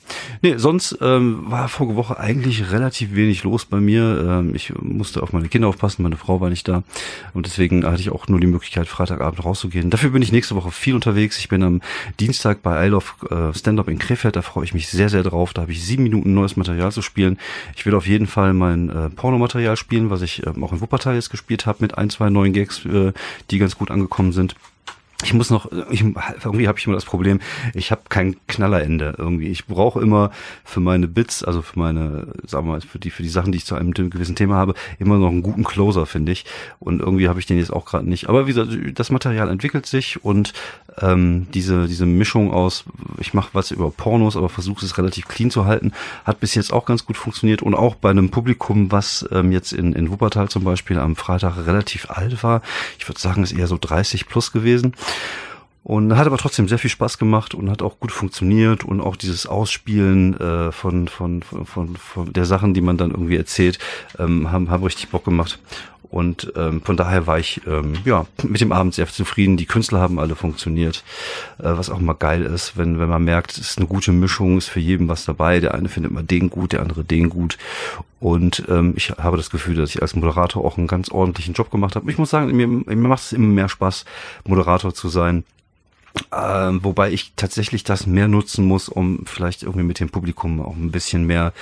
Nee, 0.42 0.56
sonst 0.56 0.98
ähm, 1.00 1.44
war 1.48 1.68
vorige 1.68 1.96
Woche 1.96 2.18
eigentlich 2.18 2.70
relativ 2.70 3.14
wenig 3.14 3.44
los 3.44 3.64
bei 3.64 3.80
mir. 3.80 4.24
Ähm, 4.26 4.54
ich 4.54 4.72
musste 4.80 5.22
auf 5.22 5.32
meine 5.32 5.48
Kinder 5.48 5.68
aufpassen, 5.68 6.02
meine 6.02 6.16
Frau 6.16 6.40
war 6.40 6.50
nicht 6.50 6.66
da. 6.68 6.82
Und 7.34 7.46
deswegen 7.46 7.84
hatte 7.84 8.00
ich 8.00 8.10
auch 8.10 8.28
nur 8.28 8.40
die 8.40 8.46
Möglichkeit, 8.46 8.88
Freitagabend 8.88 9.44
rauszugehen. 9.44 9.90
Dafür 9.90 10.10
bin 10.10 10.22
ich 10.22 10.32
nächste 10.32 10.54
Woche 10.54 10.70
viel 10.70 10.94
unterwegs. 10.94 11.38
Ich 11.38 11.48
bin 11.48 11.62
am 11.62 11.80
Dienstag 12.20 12.62
bei 12.62 12.86
I 12.86 12.88
Love 12.88 13.06
äh, 13.30 13.56
Stand-Up 13.56 13.88
in 13.88 13.98
Krefeld. 13.98 14.36
Da 14.36 14.42
freue 14.42 14.64
ich 14.64 14.74
mich 14.74 14.88
sehr, 14.88 15.08
sehr 15.08 15.22
drauf. 15.22 15.52
Da 15.52 15.62
habe 15.62 15.72
ich 15.72 15.84
sieben 15.84 16.02
Minuten 16.02 16.34
neues 16.34 16.56
Material 16.56 16.92
zu 16.92 17.02
spielen. 17.02 17.38
Ich 17.76 17.86
will 17.86 17.94
auf 17.94 18.06
jeden 18.06 18.26
Fall 18.26 18.52
mein 18.52 18.88
äh, 18.88 19.10
Pornomaterial 19.10 19.76
spielen, 19.76 20.10
was 20.10 20.22
ich 20.22 20.46
äh, 20.46 20.50
auch 20.60 20.72
in 20.72 20.80
Wuppertal 20.80 21.14
jetzt 21.14 21.30
gespielt 21.30 21.66
habe 21.66 21.78
mit 21.80 21.96
ein, 21.96 22.10
zwei 22.10 22.30
neuen 22.30 22.52
Gags, 22.52 22.84
äh, 22.84 23.12
die 23.50 23.58
ganz 23.58 23.76
gut 23.76 23.90
angekommen 23.90 24.32
sind 24.32 24.54
ich 25.24 25.34
muss 25.34 25.50
noch, 25.50 25.70
ich, 25.90 26.02
irgendwie 26.02 26.68
habe 26.68 26.78
ich 26.78 26.86
immer 26.86 26.94
das 26.94 27.04
Problem, 27.04 27.40
ich 27.74 27.90
habe 27.90 28.02
kein 28.08 28.36
Knallerende 28.46 29.16
irgendwie. 29.18 29.48
Ich 29.48 29.66
brauche 29.66 30.00
immer 30.00 30.30
für 30.64 30.78
meine 30.78 31.08
Bits, 31.08 31.42
also 31.42 31.60
für 31.60 31.76
meine, 31.76 32.28
sagen 32.46 32.66
wir 32.66 32.74
mal, 32.74 32.80
für 32.80 33.00
die, 33.00 33.10
für 33.10 33.24
die 33.24 33.28
Sachen, 33.28 33.50
die 33.50 33.58
ich 33.58 33.64
zu 33.64 33.74
einem 33.74 33.92
gewissen 33.92 34.36
Thema 34.36 34.54
habe, 34.54 34.74
immer 35.00 35.18
noch 35.18 35.30
einen 35.30 35.42
guten 35.42 35.64
Closer, 35.64 36.06
finde 36.06 36.30
ich. 36.30 36.44
Und 36.78 37.00
irgendwie 37.00 37.28
habe 37.28 37.40
ich 37.40 37.46
den 37.46 37.58
jetzt 37.58 37.72
auch 37.72 37.84
gerade 37.84 38.08
nicht. 38.08 38.28
Aber 38.28 38.46
wie 38.46 38.52
gesagt, 38.52 38.70
das 38.94 39.10
Material 39.10 39.48
entwickelt 39.48 39.86
sich 39.86 40.24
und 40.24 40.52
ähm, 41.02 41.48
diese, 41.52 41.86
diese 41.86 42.06
Mischung 42.06 42.52
aus, 42.52 42.84
ich 43.18 43.34
mache 43.34 43.50
was 43.52 43.70
über 43.72 43.90
Pornos, 43.90 44.36
aber 44.36 44.48
versuche 44.48 44.84
es 44.84 44.98
relativ 44.98 45.26
clean 45.26 45.50
zu 45.50 45.64
halten, 45.64 45.92
hat 46.24 46.40
bis 46.40 46.54
jetzt 46.54 46.72
auch 46.72 46.84
ganz 46.84 47.04
gut 47.04 47.16
funktioniert 47.16 47.62
und 47.62 47.74
auch 47.74 47.94
bei 47.96 48.10
einem 48.10 48.30
Publikum, 48.30 48.92
was 48.92 49.28
ähm, 49.32 49.52
jetzt 49.52 49.72
in, 49.72 49.92
in 49.94 50.10
Wuppertal 50.10 50.48
zum 50.48 50.64
Beispiel 50.64 50.98
am 50.98 51.16
Freitag 51.16 51.66
relativ 51.66 52.10
alt 52.10 52.42
war. 52.42 52.62
Ich 52.98 53.08
würde 53.08 53.20
sagen, 53.20 53.42
ist 53.42 53.52
eher 53.52 53.66
so 53.66 53.78
30 53.80 54.28
plus 54.28 54.52
gewesen. 54.52 54.94
Und 55.84 56.18
hat 56.18 56.26
aber 56.26 56.36
trotzdem 56.36 56.68
sehr 56.68 56.78
viel 56.78 56.90
Spaß 56.90 57.16
gemacht 57.16 57.54
und 57.54 57.70
hat 57.70 57.80
auch 57.80 57.98
gut 57.98 58.12
funktioniert 58.12 58.84
und 58.84 59.00
auch 59.00 59.16
dieses 59.16 59.46
Ausspielen 59.46 60.38
äh, 60.38 60.70
von, 60.70 61.08
von, 61.08 61.42
von, 61.42 61.96
von, 61.96 62.32
der 62.32 62.44
Sachen, 62.44 62.74
die 62.74 62.82
man 62.82 62.98
dann 62.98 63.10
irgendwie 63.10 63.36
erzählt, 63.36 63.78
ähm, 64.18 64.52
haben, 64.52 64.70
haben 64.70 64.84
richtig 64.84 65.08
Bock 65.08 65.24
gemacht. 65.24 65.58
Und 66.10 66.52
ähm, 66.56 66.80
von 66.80 66.96
daher 66.96 67.26
war 67.26 67.38
ich 67.38 67.60
ähm, 67.66 67.94
ja 68.04 68.26
mit 68.42 68.60
dem 68.60 68.72
Abend 68.72 68.94
sehr 68.94 69.06
zufrieden. 69.06 69.56
Die 69.56 69.66
Künstler 69.66 70.00
haben 70.00 70.18
alle 70.18 70.36
funktioniert, 70.36 71.04
äh, 71.58 71.64
was 71.64 71.90
auch 71.90 72.00
mal 72.00 72.14
geil 72.14 72.42
ist, 72.42 72.76
wenn 72.76 72.98
wenn 72.98 73.08
man 73.08 73.24
merkt, 73.24 73.52
es 73.52 73.58
ist 73.58 73.78
eine 73.78 73.86
gute 73.86 74.12
Mischung, 74.12 74.56
ist 74.56 74.68
für 74.68 74.80
jeden 74.80 75.08
was 75.08 75.24
dabei. 75.24 75.60
Der 75.60 75.74
eine 75.74 75.88
findet 75.88 76.12
mal 76.12 76.22
den 76.22 76.48
gut, 76.48 76.72
der 76.72 76.80
andere 76.80 77.04
den 77.04 77.28
gut. 77.28 77.58
Und 78.20 78.64
ähm, 78.68 78.94
ich 78.96 79.10
habe 79.10 79.36
das 79.36 79.50
Gefühl, 79.50 79.76
dass 79.76 79.90
ich 79.90 80.02
als 80.02 80.16
Moderator 80.16 80.64
auch 80.64 80.78
einen 80.78 80.86
ganz 80.86 81.10
ordentlichen 81.10 81.54
Job 81.54 81.70
gemacht 81.70 81.94
habe. 81.94 82.10
Ich 82.10 82.18
muss 82.18 82.30
sagen, 82.30 82.56
mir, 82.56 82.66
mir 82.66 82.96
macht 82.96 83.22
es 83.22 83.32
immer 83.32 83.46
mehr 83.46 83.68
Spaß, 83.68 84.04
Moderator 84.44 84.94
zu 84.94 85.08
sein. 85.08 85.44
Ähm, 86.32 86.80
wobei 86.82 87.10
ich 87.10 87.32
tatsächlich 87.36 87.84
das 87.84 88.06
mehr 88.06 88.28
nutzen 88.28 88.66
muss, 88.66 88.88
um 88.88 89.24
vielleicht 89.26 89.62
irgendwie 89.62 89.84
mit 89.84 90.00
dem 90.00 90.10
Publikum 90.10 90.60
auch 90.60 90.76
ein 90.76 90.90
bisschen 90.90 91.26
mehr 91.26 91.52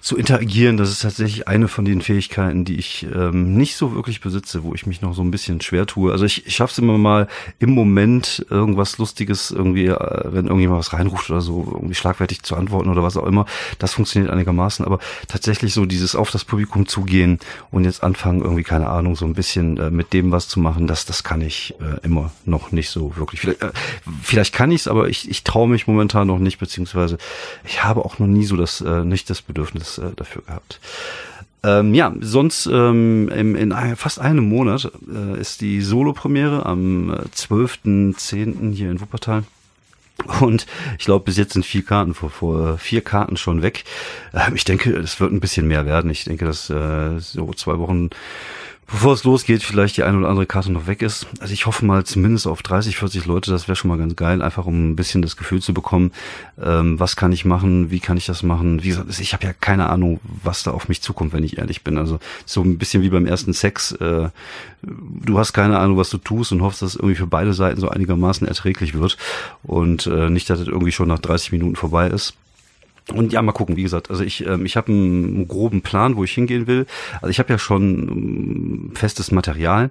zu 0.00 0.16
interagieren. 0.16 0.76
Das 0.76 0.90
ist 0.90 1.02
tatsächlich 1.02 1.48
eine 1.48 1.68
von 1.68 1.84
den 1.84 2.02
Fähigkeiten, 2.02 2.64
die 2.64 2.76
ich 2.76 3.06
ähm, 3.14 3.54
nicht 3.54 3.76
so 3.76 3.94
wirklich 3.94 4.20
besitze, 4.20 4.62
wo 4.62 4.74
ich 4.74 4.86
mich 4.86 5.00
noch 5.00 5.14
so 5.14 5.22
ein 5.22 5.30
bisschen 5.30 5.60
schwer 5.60 5.86
tue. 5.86 6.12
Also 6.12 6.24
ich, 6.24 6.46
ich 6.46 6.54
schaffe 6.56 6.72
es 6.72 6.78
immer 6.78 6.98
mal 6.98 7.28
im 7.58 7.70
Moment 7.70 8.44
irgendwas 8.50 8.98
Lustiges 8.98 9.50
irgendwie, 9.50 9.86
äh, 9.86 10.24
wenn 10.24 10.46
irgendjemand 10.46 10.80
was 10.80 10.92
reinruft 10.92 11.30
oder 11.30 11.40
so, 11.40 11.68
irgendwie 11.72 11.94
schlagfertig 11.94 12.42
zu 12.42 12.56
antworten 12.56 12.90
oder 12.90 13.02
was 13.02 13.16
auch 13.16 13.26
immer. 13.26 13.46
Das 13.78 13.94
funktioniert 13.94 14.30
einigermaßen. 14.30 14.84
Aber 14.84 14.98
tatsächlich 15.28 15.72
so 15.72 15.86
dieses 15.86 16.14
auf 16.14 16.30
das 16.30 16.44
Publikum 16.44 16.86
zugehen 16.86 17.38
und 17.70 17.84
jetzt 17.84 18.02
anfangen 18.02 18.42
irgendwie 18.42 18.64
keine 18.64 18.88
Ahnung 18.88 19.16
so 19.16 19.24
ein 19.24 19.34
bisschen 19.34 19.78
äh, 19.78 19.90
mit 19.90 20.12
dem 20.12 20.30
was 20.30 20.48
zu 20.48 20.60
machen, 20.60 20.86
das 20.86 21.06
das 21.06 21.24
kann 21.24 21.40
ich 21.40 21.74
äh, 21.80 22.04
immer 22.04 22.32
noch 22.44 22.72
nicht 22.72 22.90
so 22.90 23.16
wirklich. 23.16 23.40
Vielleicht, 23.40 23.62
äh, 23.62 23.72
Vielleicht 24.22 24.54
kann 24.54 24.70
ich's, 24.70 24.88
aber 24.88 25.08
ich, 25.08 25.28
ich 25.30 25.44
traue 25.44 25.68
mich 25.68 25.86
momentan 25.86 26.26
noch 26.26 26.38
nicht, 26.38 26.58
beziehungsweise 26.58 27.18
ich 27.64 27.84
habe 27.84 28.04
auch 28.04 28.18
noch 28.18 28.26
nie 28.26 28.44
so 28.44 28.56
das, 28.56 28.80
äh, 28.80 29.04
nicht 29.04 29.30
das 29.30 29.42
Bedürfnis 29.42 29.98
äh, 29.98 30.12
dafür 30.16 30.42
gehabt. 30.42 30.80
Ähm, 31.64 31.94
ja, 31.94 32.14
sonst 32.20 32.66
ähm, 32.66 33.30
in, 33.30 33.54
in 33.54 33.96
fast 33.96 34.20
einem 34.20 34.46
Monat 34.46 34.92
äh, 35.10 35.40
ist 35.40 35.62
die 35.62 35.80
Solo-Premiere 35.80 36.66
am 36.66 37.10
12.10. 37.10 38.72
Äh, 38.72 38.74
hier 38.74 38.90
in 38.90 39.00
Wuppertal. 39.00 39.44
Und 40.40 40.66
ich 40.98 41.06
glaube, 41.06 41.24
bis 41.24 41.38
jetzt 41.38 41.54
sind 41.54 41.64
vier 41.64 41.82
Karten 41.82 42.14
vor, 42.14 42.30
vor 42.30 42.78
vier 42.78 43.00
Karten 43.00 43.36
schon 43.38 43.62
weg. 43.62 43.84
Ähm, 44.34 44.54
ich 44.54 44.64
denke, 44.64 44.90
es 44.90 45.18
wird 45.20 45.32
ein 45.32 45.40
bisschen 45.40 45.66
mehr 45.66 45.86
werden. 45.86 46.10
Ich 46.10 46.24
denke, 46.24 46.44
dass 46.44 46.68
äh, 46.68 47.18
so 47.18 47.52
zwei 47.54 47.78
Wochen 47.78 48.10
bevor 48.86 49.14
es 49.14 49.24
losgeht, 49.24 49.62
vielleicht 49.62 49.96
die 49.96 50.02
eine 50.02 50.18
oder 50.18 50.28
andere 50.28 50.46
Karte 50.46 50.70
noch 50.72 50.86
weg 50.86 51.02
ist. 51.02 51.26
Also 51.40 51.52
ich 51.52 51.66
hoffe 51.66 51.84
mal 51.84 52.04
zumindest 52.04 52.46
auf 52.46 52.62
30, 52.62 52.96
40 52.96 53.26
Leute, 53.26 53.50
das 53.50 53.68
wäre 53.68 53.76
schon 53.76 53.88
mal 53.88 53.98
ganz 53.98 54.16
geil, 54.16 54.42
einfach 54.42 54.66
um 54.66 54.90
ein 54.90 54.96
bisschen 54.96 55.22
das 55.22 55.36
Gefühl 55.36 55.62
zu 55.62 55.74
bekommen, 55.74 56.12
ähm, 56.62 56.98
was 57.00 57.16
kann 57.16 57.32
ich 57.32 57.44
machen, 57.44 57.90
wie 57.90 58.00
kann 58.00 58.16
ich 58.16 58.26
das 58.26 58.42
machen. 58.42 58.82
Wie 58.82 58.88
gesagt, 58.88 59.18
ich 59.18 59.32
habe 59.32 59.44
ja 59.44 59.52
keine 59.52 59.88
Ahnung, 59.88 60.20
was 60.42 60.62
da 60.62 60.72
auf 60.72 60.88
mich 60.88 61.02
zukommt, 61.02 61.32
wenn 61.32 61.44
ich 61.44 61.58
ehrlich 61.58 61.82
bin. 61.82 61.98
Also 61.98 62.18
so 62.44 62.62
ein 62.62 62.78
bisschen 62.78 63.02
wie 63.02 63.10
beim 63.10 63.26
ersten 63.26 63.52
Sex. 63.52 63.92
Äh, 63.92 64.28
du 64.82 65.38
hast 65.38 65.52
keine 65.52 65.78
Ahnung, 65.78 65.96
was 65.96 66.10
du 66.10 66.18
tust 66.18 66.52
und 66.52 66.62
hoffst, 66.62 66.82
dass 66.82 66.90
es 66.90 66.96
irgendwie 66.96 67.16
für 67.16 67.26
beide 67.26 67.54
Seiten 67.54 67.80
so 67.80 67.88
einigermaßen 67.88 68.46
erträglich 68.46 68.94
wird 68.94 69.16
und 69.62 70.06
äh, 70.06 70.30
nicht, 70.30 70.48
dass 70.50 70.60
es 70.60 70.68
irgendwie 70.68 70.92
schon 70.92 71.08
nach 71.08 71.18
30 71.18 71.52
Minuten 71.52 71.76
vorbei 71.76 72.08
ist. 72.08 72.34
Und 73.12 73.32
ja, 73.32 73.42
mal 73.42 73.52
gucken, 73.52 73.76
wie 73.76 73.82
gesagt, 73.82 74.10
also 74.10 74.24
ich, 74.24 74.46
ähm, 74.46 74.64
ich 74.64 74.76
habe 74.76 74.90
einen, 74.90 75.46
groben 75.46 75.82
Plan, 75.82 76.16
wo 76.16 76.24
ich 76.24 76.32
hingehen 76.32 76.66
will. 76.66 76.86
Also 77.16 77.28
ich 77.28 77.38
habe 77.38 77.52
ja 77.52 77.58
schon 77.58 78.08
ähm, 78.08 78.90
festes 78.94 79.30
Material. 79.30 79.90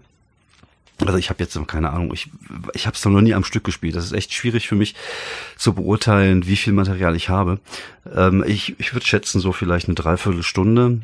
Also 0.99 1.17
ich 1.17 1.29
habe 1.29 1.43
jetzt 1.43 1.55
noch 1.55 1.67
keine 1.67 1.91
Ahnung, 1.91 2.13
ich, 2.13 2.29
ich 2.73 2.85
habe 2.85 2.95
es 2.95 3.03
noch 3.05 3.21
nie 3.21 3.33
am 3.33 3.43
Stück 3.43 3.63
gespielt. 3.63 3.95
Das 3.95 4.05
ist 4.05 4.13
echt 4.13 4.33
schwierig 4.33 4.67
für 4.67 4.75
mich 4.75 4.95
zu 5.57 5.73
beurteilen, 5.73 6.47
wie 6.47 6.55
viel 6.55 6.73
Material 6.73 7.15
ich 7.15 7.29
habe. 7.29 7.59
Ähm, 8.15 8.43
ich 8.47 8.75
ich 8.79 8.93
würde 8.93 9.05
schätzen, 9.05 9.39
so 9.39 9.51
vielleicht 9.51 9.87
eine 9.87 9.95
Dreiviertelstunde 9.95 11.01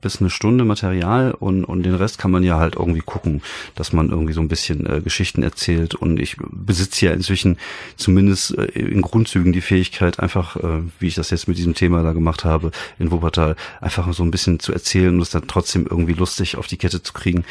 bis 0.00 0.20
eine 0.20 0.30
Stunde 0.30 0.64
Material 0.64 1.32
und, 1.32 1.64
und 1.64 1.82
den 1.82 1.94
Rest 1.94 2.18
kann 2.18 2.30
man 2.30 2.42
ja 2.42 2.58
halt 2.58 2.76
irgendwie 2.76 3.00
gucken, 3.00 3.42
dass 3.74 3.92
man 3.92 4.10
irgendwie 4.10 4.32
so 4.32 4.40
ein 4.40 4.48
bisschen 4.48 4.86
äh, 4.86 5.00
Geschichten 5.00 5.42
erzählt. 5.42 5.94
Und 5.94 6.20
ich 6.20 6.36
besitze 6.50 7.06
ja 7.06 7.12
inzwischen 7.12 7.58
zumindest 7.96 8.56
äh, 8.56 8.64
in 8.64 9.02
Grundzügen 9.02 9.52
die 9.52 9.60
Fähigkeit, 9.60 10.20
einfach, 10.20 10.56
äh, 10.56 10.82
wie 10.98 11.08
ich 11.08 11.14
das 11.14 11.30
jetzt 11.30 11.48
mit 11.48 11.58
diesem 11.58 11.74
Thema 11.74 12.02
da 12.02 12.12
gemacht 12.12 12.44
habe, 12.44 12.70
in 12.98 13.10
Wuppertal, 13.10 13.56
einfach 13.80 14.12
so 14.12 14.22
ein 14.22 14.30
bisschen 14.30 14.60
zu 14.60 14.72
erzählen 14.72 15.14
und 15.14 15.20
es 15.20 15.30
dann 15.30 15.46
trotzdem 15.46 15.86
irgendwie 15.88 16.14
lustig 16.14 16.56
auf 16.56 16.66
die 16.66 16.76
Kette 16.76 17.02
zu 17.02 17.12
kriegen. 17.12 17.44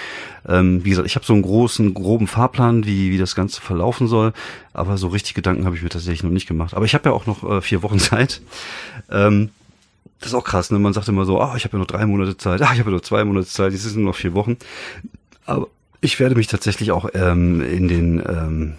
Ähm, 0.48 0.84
wie 0.84 0.90
gesagt, 0.90 1.08
ich 1.08 1.16
habe 1.16 1.26
so 1.26 1.34
einen 1.34 1.42
großen, 1.42 1.94
groben 1.94 2.28
Fahrplan, 2.28 2.86
wie, 2.86 3.12
wie 3.12 3.18
das 3.18 3.36
Ganze 3.36 3.62
verlaufen 3.62 4.08
soll, 4.08 4.34
aber 4.74 4.98
so 4.98 5.08
richtig 5.08 5.34
Gedanken 5.34 5.66
habe 5.66 5.76
ich 5.76 5.84
mir 5.84 5.90
tatsächlich 5.90 6.24
noch 6.24 6.32
nicht 6.32 6.48
gemacht. 6.48 6.74
Aber 6.74 6.86
ich 6.86 6.94
habe 6.94 7.10
ja 7.10 7.16
auch 7.16 7.26
noch 7.26 7.44
äh, 7.50 7.62
vier 7.62 7.84
Wochen 7.84 8.00
Zeit. 8.00 8.42
Ähm, 9.10 9.50
das 10.20 10.30
ist 10.30 10.36
auch 10.36 10.44
krass, 10.44 10.72
ne? 10.72 10.80
Man 10.80 10.94
sagt 10.94 11.08
immer 11.08 11.26
so, 11.26 11.42
ah, 11.42 11.56
ich 11.58 11.66
habe 11.66 11.74
ja 11.74 11.80
noch 11.80 11.88
drei 11.88 12.06
Monate 12.06 12.38
Zeit, 12.38 12.62
ah, 12.62 12.72
ich 12.74 12.80
habe 12.80 12.92
ja 12.92 12.96
noch 12.96 13.02
zwei 13.02 13.24
Monate 13.26 13.48
Zeit, 13.48 13.74
es 13.74 13.84
sind 13.84 13.98
nur 13.98 14.12
noch 14.12 14.16
vier 14.16 14.34
Wochen. 14.34 14.58
Aber 15.46 15.68
ich 16.02 16.20
werde 16.20 16.36
mich 16.36 16.48
tatsächlich 16.48 16.92
auch 16.92 17.10
ähm, 17.14 17.62
in 17.62 17.88
den 17.88 18.24
ähm, 18.28 18.74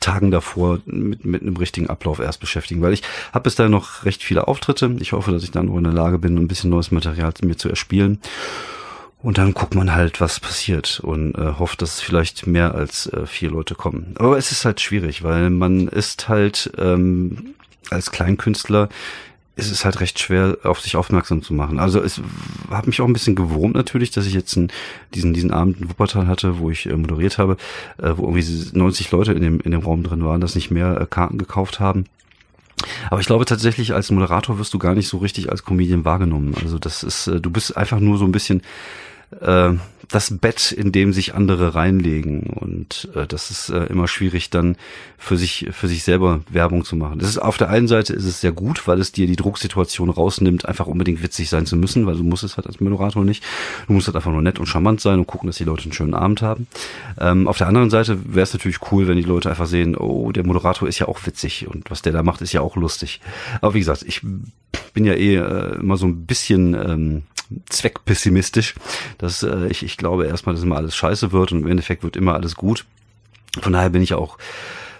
Tagen 0.00 0.30
davor 0.30 0.80
mit, 0.86 1.24
mit 1.24 1.42
einem 1.42 1.56
richtigen 1.56 1.88
Ablauf 1.88 2.20
erst 2.20 2.40
beschäftigen, 2.40 2.82
weil 2.82 2.92
ich 2.92 3.02
habe 3.32 3.44
bis 3.44 3.56
dahin 3.56 3.72
noch 3.72 4.04
recht 4.04 4.22
viele 4.22 4.46
Auftritte. 4.46 4.96
Ich 5.00 5.12
hoffe, 5.12 5.32
dass 5.32 5.42
ich 5.42 5.50
dann 5.50 5.66
noch 5.66 5.76
in 5.76 5.84
der 5.84 5.92
Lage 5.92 6.18
bin, 6.18 6.36
ein 6.36 6.48
bisschen 6.48 6.70
neues 6.70 6.90
Material 6.90 7.32
mir 7.42 7.56
zu 7.56 7.68
erspielen. 7.68 8.20
Und 9.22 9.38
dann 9.38 9.54
guckt 9.54 9.74
man 9.74 9.92
halt, 9.92 10.20
was 10.20 10.38
passiert 10.38 11.00
und 11.00 11.34
äh, 11.34 11.54
hofft, 11.58 11.82
dass 11.82 12.00
vielleicht 12.00 12.46
mehr 12.46 12.74
als 12.74 13.06
äh, 13.06 13.26
vier 13.26 13.50
Leute 13.50 13.74
kommen. 13.74 14.14
Aber 14.18 14.38
es 14.38 14.52
ist 14.52 14.64
halt 14.64 14.80
schwierig, 14.80 15.24
weil 15.24 15.50
man 15.50 15.88
ist 15.88 16.28
halt 16.28 16.70
ähm, 16.78 17.54
als 17.90 18.12
Kleinkünstler 18.12 18.88
ist 19.56 19.70
es 19.70 19.86
halt 19.86 20.00
recht 20.00 20.18
schwer, 20.18 20.58
auf 20.64 20.80
sich 20.80 20.96
aufmerksam 20.96 21.42
zu 21.42 21.54
machen. 21.54 21.78
Also 21.78 22.00
es 22.02 22.20
hat 22.70 22.86
mich 22.86 23.00
auch 23.00 23.06
ein 23.06 23.14
bisschen 23.14 23.34
gewurmt 23.34 23.74
natürlich, 23.74 24.10
dass 24.10 24.26
ich 24.26 24.34
jetzt 24.34 24.54
einen, 24.56 24.68
diesen, 25.14 25.32
diesen 25.32 25.50
Abend 25.50 25.80
in 25.80 25.88
Wuppertal 25.88 26.28
hatte, 26.28 26.58
wo 26.58 26.70
ich 26.70 26.86
äh, 26.86 26.96
moderiert 26.96 27.38
habe, 27.38 27.56
äh, 27.96 28.12
wo 28.16 28.24
irgendwie 28.24 28.78
90 28.78 29.10
Leute 29.10 29.32
in 29.32 29.42
dem, 29.42 29.60
in 29.60 29.70
dem 29.70 29.80
Raum 29.80 30.02
drin 30.02 30.24
waren, 30.24 30.42
dass 30.42 30.54
nicht 30.54 30.70
mehr 30.70 31.00
äh, 31.00 31.06
Karten 31.06 31.38
gekauft 31.38 31.80
haben. 31.80 32.04
Aber 33.10 33.20
ich 33.20 33.26
glaube 33.26 33.46
tatsächlich, 33.46 33.94
als 33.94 34.10
Moderator 34.10 34.58
wirst 34.58 34.74
du 34.74 34.78
gar 34.78 34.94
nicht 34.94 35.08
so 35.08 35.16
richtig 35.18 35.50
als 35.50 35.64
Comedian 35.64 36.04
wahrgenommen. 36.04 36.54
Also 36.62 36.78
das 36.78 37.02
ist, 37.02 37.26
äh, 37.26 37.40
du 37.40 37.50
bist 37.50 37.74
einfach 37.78 37.98
nur 37.98 38.18
so 38.18 38.26
ein 38.26 38.32
bisschen 38.32 38.60
äh, 39.40 39.72
das 40.08 40.36
Bett, 40.38 40.72
in 40.72 40.92
dem 40.92 41.12
sich 41.12 41.34
andere 41.34 41.74
reinlegen. 41.74 42.42
Und 42.44 43.08
äh, 43.14 43.26
das 43.26 43.50
ist 43.50 43.70
äh, 43.70 43.84
immer 43.84 44.08
schwierig, 44.08 44.50
dann 44.50 44.76
für 45.18 45.36
sich, 45.36 45.68
für 45.72 45.88
sich 45.88 46.04
selber 46.04 46.40
Werbung 46.50 46.84
zu 46.84 46.96
machen. 46.96 47.18
Das 47.18 47.28
ist 47.28 47.38
auf 47.38 47.56
der 47.56 47.70
einen 47.70 47.88
Seite 47.88 48.12
ist 48.12 48.24
es 48.24 48.40
sehr 48.40 48.52
gut, 48.52 48.86
weil 48.86 49.00
es 49.00 49.12
dir 49.12 49.26
die 49.26 49.36
Drucksituation 49.36 50.10
rausnimmt, 50.10 50.66
einfach 50.66 50.86
unbedingt 50.86 51.22
witzig 51.22 51.48
sein 51.48 51.66
zu 51.66 51.76
müssen, 51.76 52.06
weil 52.06 52.16
du 52.16 52.22
musst 52.22 52.44
es 52.44 52.56
halt 52.56 52.66
als 52.66 52.80
Moderator 52.80 53.24
nicht. 53.24 53.42
Du 53.86 53.92
musst 53.92 54.06
halt 54.06 54.16
einfach 54.16 54.32
nur 54.32 54.42
nett 54.42 54.58
und 54.58 54.66
charmant 54.66 55.00
sein 55.00 55.18
und 55.18 55.26
gucken, 55.26 55.48
dass 55.48 55.56
die 55.56 55.64
Leute 55.64 55.84
einen 55.84 55.92
schönen 55.92 56.14
Abend 56.14 56.42
haben. 56.42 56.66
Ähm, 57.18 57.48
auf 57.48 57.58
der 57.58 57.68
anderen 57.68 57.90
Seite 57.90 58.18
wäre 58.26 58.44
es 58.44 58.52
natürlich 58.52 58.78
cool, 58.92 59.08
wenn 59.08 59.16
die 59.16 59.22
Leute 59.22 59.50
einfach 59.50 59.66
sehen, 59.66 59.96
oh, 59.96 60.32
der 60.32 60.46
Moderator 60.46 60.88
ist 60.88 60.98
ja 60.98 61.08
auch 61.08 61.26
witzig 61.26 61.66
und 61.68 61.90
was 61.90 62.02
der 62.02 62.12
da 62.12 62.22
macht, 62.22 62.40
ist 62.40 62.52
ja 62.52 62.60
auch 62.60 62.76
lustig. 62.76 63.20
Aber 63.60 63.74
wie 63.74 63.80
gesagt, 63.80 64.04
ich 64.06 64.22
bin 64.94 65.04
ja 65.04 65.14
eh 65.14 65.36
äh, 65.36 65.80
immer 65.80 65.96
so 65.96 66.06
ein 66.06 66.26
bisschen 66.26 66.74
ähm, 66.74 67.22
zweckpessimistisch. 67.68 68.74
Dass 69.18 69.42
äh, 69.42 69.66
ich, 69.68 69.82
ich 69.82 69.96
glaube 69.96 70.26
erstmal, 70.26 70.54
dass 70.54 70.64
immer 70.64 70.76
alles 70.76 70.96
scheiße 70.96 71.32
wird 71.32 71.52
und 71.52 71.62
im 71.62 71.68
Endeffekt 71.68 72.02
wird 72.02 72.16
immer 72.16 72.34
alles 72.34 72.54
gut. 72.54 72.84
Von 73.60 73.72
daher 73.72 73.90
bin 73.90 74.02
ich 74.02 74.14
auch, 74.14 74.38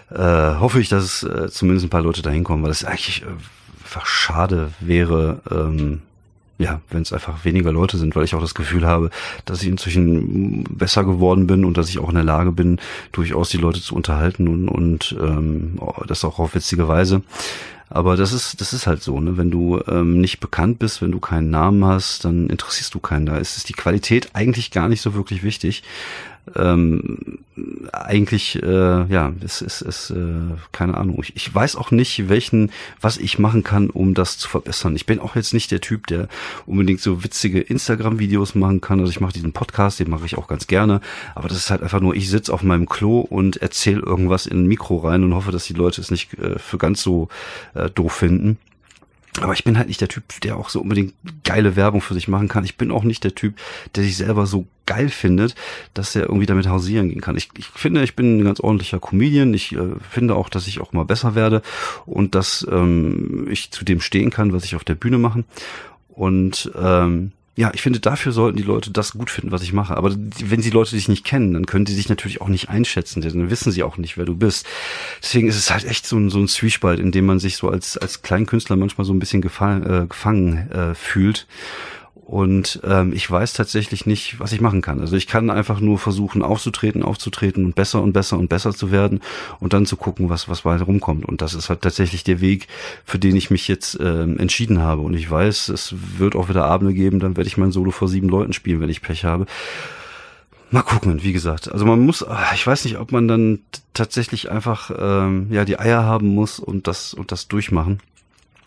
äh, 0.09 0.17
hoffe 0.17 0.79
ich, 0.79 0.89
dass 0.89 1.23
äh, 1.23 1.49
zumindest 1.49 1.85
ein 1.85 1.89
paar 1.89 2.01
Leute 2.01 2.21
dahin 2.21 2.43
kommen, 2.43 2.63
weil 2.63 2.71
es 2.71 2.83
eigentlich 2.83 3.23
äh, 3.23 3.25
einfach 3.83 4.05
schade 4.05 4.71
wäre, 4.79 5.41
ähm, 5.49 6.01
ja, 6.59 6.81
wenn 6.89 7.03
es 7.03 7.13
einfach 7.13 7.45
weniger 7.45 7.71
Leute 7.71 7.97
sind, 7.97 8.15
weil 8.15 8.23
ich 8.23 8.33
auch 8.33 8.41
das 8.41 8.55
Gefühl 8.55 8.85
habe, 8.85 9.11
dass 9.45 9.61
ich 9.61 9.67
inzwischen 9.67 10.63
besser 10.63 11.03
geworden 11.03 11.47
bin 11.47 11.65
und 11.65 11.77
dass 11.77 11.89
ich 11.89 11.99
auch 11.99 12.09
in 12.09 12.15
der 12.15 12.23
Lage 12.23 12.51
bin, 12.51 12.79
durchaus 13.11 13.49
die 13.49 13.57
Leute 13.57 13.81
zu 13.81 13.95
unterhalten 13.95 14.47
und, 14.47 14.67
und 14.67 15.15
ähm, 15.21 15.79
das 16.07 16.25
auch 16.25 16.39
auf 16.39 16.55
witzige 16.55 16.87
Weise. 16.87 17.21
Aber 17.89 18.17
das 18.17 18.33
ist, 18.33 18.59
das 18.59 18.73
ist 18.73 18.85
halt 18.85 19.01
so, 19.01 19.19
ne? 19.21 19.37
Wenn 19.37 19.49
du 19.49 19.79
ähm, 19.87 20.19
nicht 20.19 20.41
bekannt 20.41 20.77
bist, 20.77 21.01
wenn 21.01 21.11
du 21.11 21.19
keinen 21.19 21.49
Namen 21.49 21.85
hast, 21.85 22.25
dann 22.25 22.49
interessierst 22.49 22.93
du 22.93 22.99
keinen. 22.99 23.25
Da 23.25 23.37
ist 23.37 23.55
es 23.55 23.63
die 23.63 23.73
Qualität 23.73 24.31
eigentlich 24.33 24.71
gar 24.71 24.89
nicht 24.89 25.01
so 25.01 25.13
wirklich 25.13 25.41
wichtig 25.43 25.83
ähm, 26.55 27.39
eigentlich, 27.91 28.61
äh, 28.61 29.05
ja, 29.05 29.33
es 29.43 29.61
ist, 29.61 29.81
ist 29.81 30.11
äh, 30.11 30.55
keine 30.71 30.95
Ahnung. 30.95 31.19
Ich, 31.21 31.35
ich 31.35 31.53
weiß 31.53 31.75
auch 31.75 31.91
nicht, 31.91 32.29
welchen, 32.29 32.71
was 33.01 33.17
ich 33.17 33.39
machen 33.39 33.63
kann, 33.63 33.89
um 33.89 34.13
das 34.13 34.37
zu 34.37 34.47
verbessern. 34.49 34.95
Ich 34.95 35.05
bin 35.05 35.19
auch 35.19 35.35
jetzt 35.35 35.53
nicht 35.53 35.71
der 35.71 35.81
Typ, 35.81 36.07
der 36.07 36.27
unbedingt 36.65 37.01
so 37.01 37.23
witzige 37.23 37.59
Instagram-Videos 37.59 38.55
machen 38.55 38.81
kann. 38.81 38.99
Also 38.99 39.11
ich 39.11 39.19
mache 39.19 39.33
diesen 39.33 39.53
Podcast, 39.53 39.99
den 39.99 40.09
mache 40.09 40.25
ich 40.25 40.37
auch 40.37 40.47
ganz 40.47 40.67
gerne. 40.67 41.01
Aber 41.35 41.47
das 41.47 41.57
ist 41.57 41.71
halt 41.71 41.81
einfach 41.81 42.01
nur, 42.01 42.15
ich 42.15 42.29
sitze 42.29 42.53
auf 42.53 42.63
meinem 42.63 42.87
Klo 42.87 43.19
und 43.21 43.57
erzähle 43.57 44.01
irgendwas 44.01 44.45
in 44.45 44.63
ein 44.63 44.67
Mikro 44.67 44.97
rein 44.97 45.23
und 45.23 45.33
hoffe, 45.33 45.51
dass 45.51 45.65
die 45.65 45.73
Leute 45.73 46.01
es 46.01 46.11
nicht 46.11 46.33
äh, 46.35 46.59
für 46.59 46.77
ganz 46.77 47.01
so 47.01 47.29
äh, 47.73 47.89
doof 47.89 48.13
finden. 48.13 48.57
Aber 49.41 49.53
ich 49.53 49.63
bin 49.63 49.77
halt 49.77 49.87
nicht 49.87 50.01
der 50.01 50.07
Typ, 50.07 50.23
der 50.41 50.57
auch 50.57 50.69
so 50.69 50.81
unbedingt 50.81 51.13
geile 51.43 51.75
Werbung 51.75 52.01
für 52.01 52.13
sich 52.13 52.27
machen 52.27 52.47
kann. 52.47 52.63
Ich 52.63 52.77
bin 52.77 52.91
auch 52.91 53.03
nicht 53.03 53.23
der 53.23 53.35
Typ, 53.35 53.55
der 53.95 54.03
sich 54.03 54.17
selber 54.17 54.45
so 54.45 54.65
geil 54.85 55.09
findet, 55.09 55.55
dass 55.93 56.15
er 56.15 56.23
irgendwie 56.23 56.45
damit 56.45 56.67
hausieren 56.67 57.09
gehen 57.09 57.21
kann. 57.21 57.35
Ich, 57.35 57.49
ich 57.57 57.67
finde, 57.67 58.03
ich 58.03 58.15
bin 58.15 58.39
ein 58.39 58.43
ganz 58.43 58.59
ordentlicher 58.59 58.99
Comedian. 58.99 59.53
Ich 59.53 59.73
äh, 59.73 59.95
finde 60.09 60.35
auch, 60.35 60.49
dass 60.49 60.67
ich 60.67 60.79
auch 60.79 60.93
mal 60.93 61.05
besser 61.05 61.35
werde 61.35 61.61
und 62.05 62.35
dass 62.35 62.65
ähm, 62.71 63.47
ich 63.49 63.71
zu 63.71 63.85
dem 63.85 64.01
stehen 64.01 64.29
kann, 64.29 64.53
was 64.53 64.63
ich 64.63 64.75
auf 64.75 64.83
der 64.83 64.95
Bühne 64.95 65.17
mache. 65.17 65.43
Und 66.09 66.71
ähm, 66.75 67.31
ja, 67.57 67.71
ich 67.73 67.81
finde, 67.81 67.99
dafür 67.99 68.31
sollten 68.31 68.55
die 68.55 68.63
Leute 68.63 68.91
das 68.91 69.13
gut 69.13 69.31
finden, 69.31 69.51
was 69.51 69.63
ich 69.63 69.73
mache. 69.73 69.97
Aber 69.97 70.15
wenn 70.15 70.61
sie 70.61 70.69
Leute 70.69 70.95
dich 70.95 71.07
nicht 71.07 71.25
kennen, 71.25 71.53
dann 71.53 71.65
können 71.65 71.87
sie 71.87 71.95
dich 71.95 72.07
natürlich 72.07 72.39
auch 72.39 72.49
nicht 72.49 72.69
einschätzen, 72.69 73.21
denn 73.21 73.33
dann 73.35 73.49
wissen 73.49 73.71
sie 73.71 73.81
auch 73.81 73.97
nicht, 73.97 74.15
wer 74.15 74.25
du 74.25 74.35
bist. 74.35 74.67
Deswegen 75.23 75.47
ist 75.47 75.57
es 75.57 75.71
halt 75.71 75.83
echt 75.83 76.05
so 76.05 76.17
ein, 76.17 76.29
so 76.29 76.37
ein 76.37 76.47
Zwiespalt, 76.47 76.99
in 76.99 77.11
dem 77.11 77.25
man 77.25 77.39
sich 77.39 77.57
so 77.57 77.69
als, 77.69 77.97
als 77.97 78.21
Kleinkünstler 78.21 78.75
manchmal 78.75 79.05
so 79.05 79.13
ein 79.13 79.17
bisschen 79.17 79.41
gefallen, 79.41 79.83
äh, 79.83 80.05
gefangen 80.05 80.69
äh, 80.69 80.93
fühlt. 80.93 81.47
Und 82.27 82.81
ähm, 82.83 83.13
ich 83.13 83.31
weiß 83.31 83.53
tatsächlich 83.53 84.05
nicht, 84.05 84.37
was 84.37 84.51
ich 84.51 84.59
machen 84.59 84.81
kann. 84.81 84.99
Also 84.99 85.15
ich 85.15 85.27
kann 85.27 85.49
einfach 85.49 85.79
nur 85.79 85.97
versuchen, 85.97 86.43
aufzutreten, 86.43 87.01
aufzutreten 87.01 87.63
und 87.63 87.73
besser 87.73 88.03
und 88.03 88.11
besser 88.11 88.37
und 88.37 88.49
besser 88.49 88.73
zu 88.73 88.91
werden 88.91 89.21
und 89.61 89.71
dann 89.71 89.85
zu 89.85 89.95
gucken, 89.95 90.29
was, 90.29 90.49
was 90.49 90.65
weiter 90.65 90.83
rumkommt. 90.83 91.23
Und 91.23 91.41
das 91.41 91.53
ist 91.53 91.69
halt 91.69 91.83
tatsächlich 91.83 92.25
der 92.25 92.41
Weg, 92.41 92.67
für 93.05 93.17
den 93.17 93.37
ich 93.37 93.49
mich 93.49 93.69
jetzt 93.69 93.97
ähm, 94.01 94.37
entschieden 94.39 94.79
habe. 94.79 95.03
Und 95.03 95.13
ich 95.13 95.31
weiß, 95.31 95.69
es 95.69 95.95
wird 96.17 96.35
auch 96.35 96.49
wieder 96.49 96.65
Abende 96.65 96.93
geben, 96.93 97.21
dann 97.21 97.37
werde 97.37 97.47
ich 97.47 97.55
mein 97.55 97.71
Solo 97.71 97.91
vor 97.91 98.09
sieben 98.09 98.27
Leuten 98.27 98.51
spielen, 98.51 98.81
wenn 98.81 98.89
ich 98.89 99.01
Pech 99.01 99.23
habe. 99.23 99.45
Mal 100.69 100.81
gucken, 100.81 101.23
wie 101.23 101.31
gesagt. 101.31 101.71
Also 101.71 101.85
man 101.85 102.01
muss, 102.01 102.27
ah, 102.27 102.51
ich 102.53 102.67
weiß 102.67 102.83
nicht, 102.83 102.97
ob 102.97 103.13
man 103.13 103.29
dann 103.29 103.59
tatsächlich 103.93 104.51
einfach 104.51 104.91
ähm, 104.99 105.47
ja 105.49 105.63
die 105.63 105.79
Eier 105.79 106.03
haben 106.03 106.27
muss 106.27 106.59
und 106.59 106.87
das 106.87 107.13
und 107.13 107.31
das 107.31 107.47
durchmachen. 107.47 108.01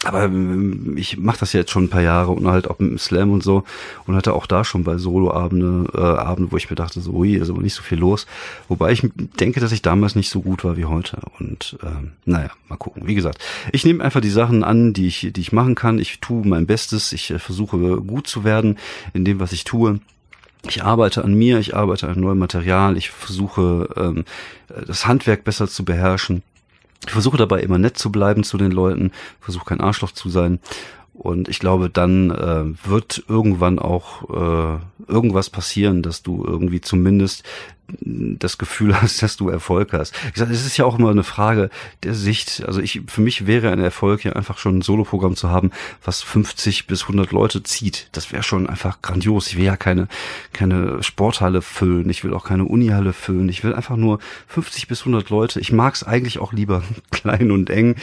Aber 0.04 0.24
ähm, 0.24 0.96
ich 0.96 1.18
mache 1.18 1.40
das 1.40 1.52
jetzt 1.52 1.70
schon 1.70 1.84
ein 1.84 1.90
paar 1.90 2.00
Jahre 2.00 2.30
und 2.30 2.46
halt 2.46 2.68
auch 2.68 2.78
mit 2.78 2.90
dem 2.90 2.98
Slam 2.98 3.32
und 3.32 3.42
so 3.42 3.64
und 4.06 4.16
hatte 4.16 4.32
auch 4.32 4.46
da 4.46 4.64
schon 4.64 4.82
bei 4.82 4.96
Soloabende, 4.96 5.90
äh, 5.94 5.98
Abende, 5.98 6.52
wo 6.52 6.56
ich 6.56 6.70
mir 6.70 6.76
dachte, 6.76 7.00
so, 7.00 7.12
ui, 7.12 7.34
ist 7.34 7.50
aber 7.50 7.60
nicht 7.60 7.74
so 7.74 7.82
viel 7.82 7.98
los. 7.98 8.26
Wobei 8.68 8.92
ich 8.92 9.06
denke, 9.38 9.60
dass 9.60 9.72
ich 9.72 9.82
damals 9.82 10.14
nicht 10.14 10.30
so 10.30 10.40
gut 10.40 10.64
war 10.64 10.78
wie 10.78 10.86
heute. 10.86 11.18
Und 11.38 11.78
ähm, 11.82 12.12
naja, 12.24 12.50
mal 12.68 12.76
gucken. 12.76 13.06
Wie 13.06 13.14
gesagt, 13.14 13.38
ich 13.72 13.84
nehme 13.84 14.02
einfach 14.02 14.22
die 14.22 14.30
Sachen 14.30 14.64
an, 14.64 14.94
die 14.94 15.06
ich, 15.06 15.32
die 15.32 15.40
ich 15.40 15.52
machen 15.52 15.74
kann. 15.74 15.98
Ich 15.98 16.20
tue 16.20 16.46
mein 16.46 16.66
Bestes. 16.66 17.12
Ich 17.12 17.30
äh, 17.30 17.38
versuche 17.38 17.76
gut 18.00 18.26
zu 18.26 18.42
werden 18.42 18.78
in 19.12 19.26
dem, 19.26 19.38
was 19.38 19.52
ich 19.52 19.64
tue. 19.64 20.00
Ich 20.66 20.82
arbeite 20.82 21.24
an 21.24 21.34
mir, 21.34 21.58
ich 21.58 21.74
arbeite 21.74 22.08
an 22.08 22.20
neuem 22.20 22.38
Material, 22.38 22.98
ich 22.98 23.10
versuche 23.10 23.88
ähm, 23.96 24.24
das 24.86 25.06
Handwerk 25.06 25.42
besser 25.42 25.68
zu 25.68 25.86
beherrschen. 25.86 26.42
Ich 27.06 27.12
versuche 27.12 27.36
dabei 27.36 27.60
immer 27.60 27.78
nett 27.78 27.96
zu 27.96 28.12
bleiben 28.12 28.44
zu 28.44 28.58
den 28.58 28.72
Leuten, 28.72 29.12
versuche 29.40 29.64
kein 29.64 29.80
Arschloch 29.80 30.12
zu 30.12 30.28
sein. 30.28 30.60
Und 31.12 31.48
ich 31.48 31.58
glaube, 31.58 31.90
dann 31.90 32.30
äh, 32.30 32.88
wird 32.88 33.24
irgendwann 33.28 33.78
auch 33.78 34.30
äh, 34.30 34.78
irgendwas 35.06 35.50
passieren, 35.50 36.02
dass 36.02 36.22
du 36.22 36.44
irgendwie 36.44 36.80
zumindest 36.80 37.44
das 38.00 38.58
Gefühl 38.58 39.00
hast, 39.00 39.22
dass 39.22 39.36
du 39.36 39.48
Erfolg 39.48 39.92
hast. 39.92 40.14
Ich 40.32 40.38
sage, 40.38 40.52
es 40.52 40.64
ist 40.64 40.76
ja 40.76 40.84
auch 40.84 40.98
immer 40.98 41.10
eine 41.10 41.24
Frage 41.24 41.70
der 42.02 42.14
Sicht. 42.14 42.62
Also 42.66 42.80
ich, 42.80 43.02
für 43.06 43.20
mich 43.20 43.46
wäre 43.46 43.70
ein 43.70 43.80
Erfolg 43.80 44.24
ja 44.24 44.32
einfach 44.32 44.58
schon 44.58 44.78
ein 44.78 44.82
Soloprogramm 44.82 45.36
zu 45.36 45.50
haben, 45.50 45.70
was 46.04 46.22
50 46.22 46.86
bis 46.86 47.02
100 47.02 47.32
Leute 47.32 47.62
zieht. 47.62 48.08
Das 48.12 48.32
wäre 48.32 48.42
schon 48.42 48.68
einfach 48.68 49.02
grandios. 49.02 49.48
Ich 49.48 49.56
will 49.56 49.64
ja 49.64 49.76
keine, 49.76 50.08
keine 50.52 51.02
Sporthalle 51.02 51.62
füllen. 51.62 52.08
Ich 52.10 52.24
will 52.24 52.34
auch 52.34 52.44
keine 52.44 52.64
Unihalle 52.64 53.12
füllen. 53.12 53.48
Ich 53.48 53.64
will 53.64 53.74
einfach 53.74 53.96
nur 53.96 54.18
50 54.48 54.88
bis 54.88 55.00
100 55.00 55.30
Leute. 55.30 55.60
Ich 55.60 55.72
mag 55.72 55.94
es 55.94 56.02
eigentlich 56.02 56.38
auch 56.38 56.52
lieber 56.52 56.82
klein 57.10 57.50
und 57.50 57.70
eng 57.70 57.96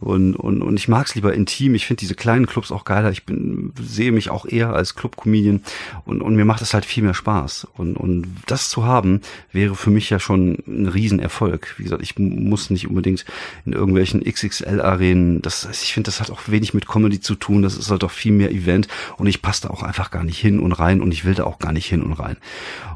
und, 0.00 0.34
und, 0.36 0.62
und 0.62 0.76
ich 0.76 0.88
mag 0.88 1.06
es 1.06 1.14
lieber 1.14 1.34
intim. 1.34 1.74
Ich 1.74 1.86
finde 1.86 2.00
diese 2.00 2.14
kleinen 2.14 2.46
Clubs 2.46 2.72
auch 2.72 2.84
geiler. 2.84 3.10
Ich 3.10 3.24
bin, 3.24 3.72
sehe 3.80 4.12
mich 4.12 4.30
auch 4.30 4.46
eher 4.46 4.72
als 4.72 4.94
Club-Comedian 4.94 5.62
und, 6.04 6.22
und 6.22 6.36
mir 6.36 6.44
macht 6.44 6.62
es 6.62 6.74
halt 6.74 6.84
viel 6.84 7.02
mehr 7.02 7.14
Spaß. 7.14 7.68
Und, 7.76 7.96
und 7.96 8.26
das 8.46 8.68
zu 8.68 8.84
haben, 8.84 9.20
wäre 9.52 9.74
für 9.74 9.90
mich 9.90 10.10
ja 10.10 10.18
schon 10.18 10.58
ein 10.66 10.86
Riesenerfolg. 10.86 11.74
Wie 11.78 11.84
gesagt, 11.84 12.02
ich 12.02 12.18
muss 12.18 12.70
nicht 12.70 12.88
unbedingt 12.88 13.24
in 13.64 13.72
irgendwelchen 13.72 14.22
XXL-Arenen, 14.22 15.42
das, 15.42 15.68
ich 15.70 15.92
finde, 15.92 16.08
das 16.08 16.20
hat 16.20 16.30
auch 16.30 16.42
wenig 16.46 16.74
mit 16.74 16.86
Comedy 16.86 17.20
zu 17.20 17.34
tun, 17.34 17.62
das 17.62 17.76
ist 17.76 17.90
halt 17.90 18.02
doch 18.02 18.10
viel 18.10 18.32
mehr 18.32 18.50
Event 18.50 18.88
und 19.16 19.26
ich 19.26 19.42
passe 19.42 19.62
da 19.62 19.70
auch 19.70 19.82
einfach 19.82 20.10
gar 20.10 20.24
nicht 20.24 20.38
hin 20.38 20.60
und 20.60 20.72
rein 20.72 21.00
und 21.00 21.12
ich 21.12 21.24
will 21.24 21.34
da 21.34 21.44
auch 21.44 21.58
gar 21.58 21.72
nicht 21.72 21.86
hin 21.86 22.02
und 22.02 22.12
rein. 22.12 22.36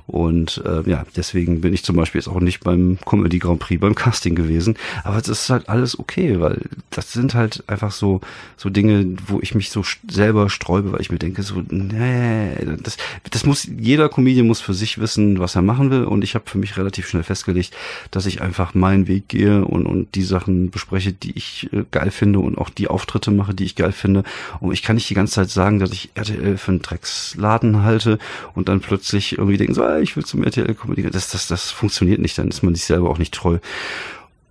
Und 0.09 0.63
äh, 0.65 0.89
ja, 0.89 1.05
deswegen 1.17 1.61
bin 1.61 1.75
ich 1.75 1.85
zum 1.85 1.95
Beispiel 1.95 2.19
jetzt 2.19 2.29
auch 2.29 2.41
nicht 2.41 2.61
beim 2.61 2.97
Comedy 3.05 3.39
Grand 3.39 3.61
Prix, 3.61 3.79
beim 3.79 3.95
Casting 3.95 4.35
gewesen. 4.35 4.75
Aber 5.05 5.19
das 5.19 5.29
ist 5.29 5.51
halt 5.51 5.69
alles 5.69 5.99
okay, 5.99 6.41
weil 6.41 6.63
das 6.89 7.13
sind 7.13 7.35
halt 7.35 7.63
einfach 7.67 7.93
so, 7.93 8.23
so 8.57 8.71
Dinge, 8.71 9.17
wo 9.27 9.39
ich 9.43 9.55
mich 9.55 9.71
so 9.71 9.85
selber 10.09 10.49
sträube, 10.49 10.93
weil 10.93 11.03
ich 11.03 11.13
mir 11.13 11.19
denke, 11.19 11.43
so, 11.43 11.63
nee, 11.69 12.55
das, 12.83 12.97
das 13.31 13.45
muss, 13.45 13.69
jeder 13.79 14.09
Comedian 14.09 14.47
muss 14.47 14.63
für 14.63 14.73
sich 14.73 14.99
wissen, 14.99 15.41
was 15.41 15.57
er 15.57 15.63
machen 15.63 15.91
will. 15.91 16.05
Und 16.05 16.25
ich 16.25 16.35
habe 16.35 16.49
für 16.49 16.57
mich 16.57 16.79
relativ 16.79 17.07
schnell 17.07 17.23
festgelegt, 17.23 17.77
dass 18.11 18.25
ich 18.25 18.41
einfach 18.41 18.73
meinen 18.73 19.09
Weg 19.09 19.29
gehe 19.29 19.63
und, 19.67 19.85
und 19.85 20.15
die 20.15 20.23
Sachen 20.23 20.71
bespreche, 20.71 21.13
die 21.13 21.37
ich 21.37 21.69
äh, 21.75 21.85
geil 21.91 22.11
finde 22.11 22.39
und 22.39 22.57
auch 22.57 22.71
die 22.71 22.89
Auftritte 22.89 23.31
mache, 23.31 23.53
die 23.53 23.65
ich 23.65 23.77
geil 23.77 23.93
finde. 23.93 24.25
Und 24.61 24.73
ich 24.73 24.83
kann 24.83 24.97
nicht 24.97 25.11
die 25.11 25.15
ganze 25.15 25.35
Zeit 25.35 25.51
sagen, 25.51 25.81
dass 25.81 25.93
ich 25.93 26.09
RTL 26.15 26.57
für 26.57 26.71
einen 26.71 26.81
Drecksladen 26.81 27.83
halte 27.83 28.19
und 28.55 28.71
dann 28.71 28.81
plötzlich 28.81 29.37
irgendwie 29.37 29.59
denken, 29.59 29.75
so, 29.75 29.98
ich 30.03 30.17
will 30.17 30.25
zum 30.25 30.45
RTL 30.45 30.75
kommunizieren. 30.75 31.13
Das, 31.13 31.31
das, 31.31 31.47
das 31.47 31.71
funktioniert 31.71 32.21
nicht, 32.21 32.39
dann 32.39 32.49
ist 32.49 32.63
man 32.63 32.75
sich 32.75 32.85
selber 32.85 33.11
auch 33.11 33.19
nicht 33.19 33.35
treu. 33.35 33.59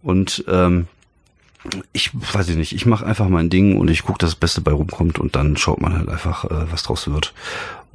Und 0.03 0.43
ähm, 0.47 0.87
ich 1.91 2.11
weiß 2.13 2.49
ich 2.49 2.55
nicht, 2.55 2.73
ich 2.73 2.85
mache 2.85 3.05
einfach 3.05 3.27
mein 3.29 3.49
Ding 3.49 3.77
und 3.77 3.89
ich 3.89 4.03
gucke, 4.03 4.19
dass 4.19 4.31
das 4.31 4.39
Beste 4.39 4.61
bei 4.61 4.71
rumkommt 4.71 5.19
und 5.19 5.35
dann 5.35 5.57
schaut 5.57 5.81
man 5.81 5.97
halt 5.97 6.09
einfach, 6.09 6.45
äh, 6.45 6.71
was 6.71 6.83
draus 6.83 7.09
wird. 7.09 7.33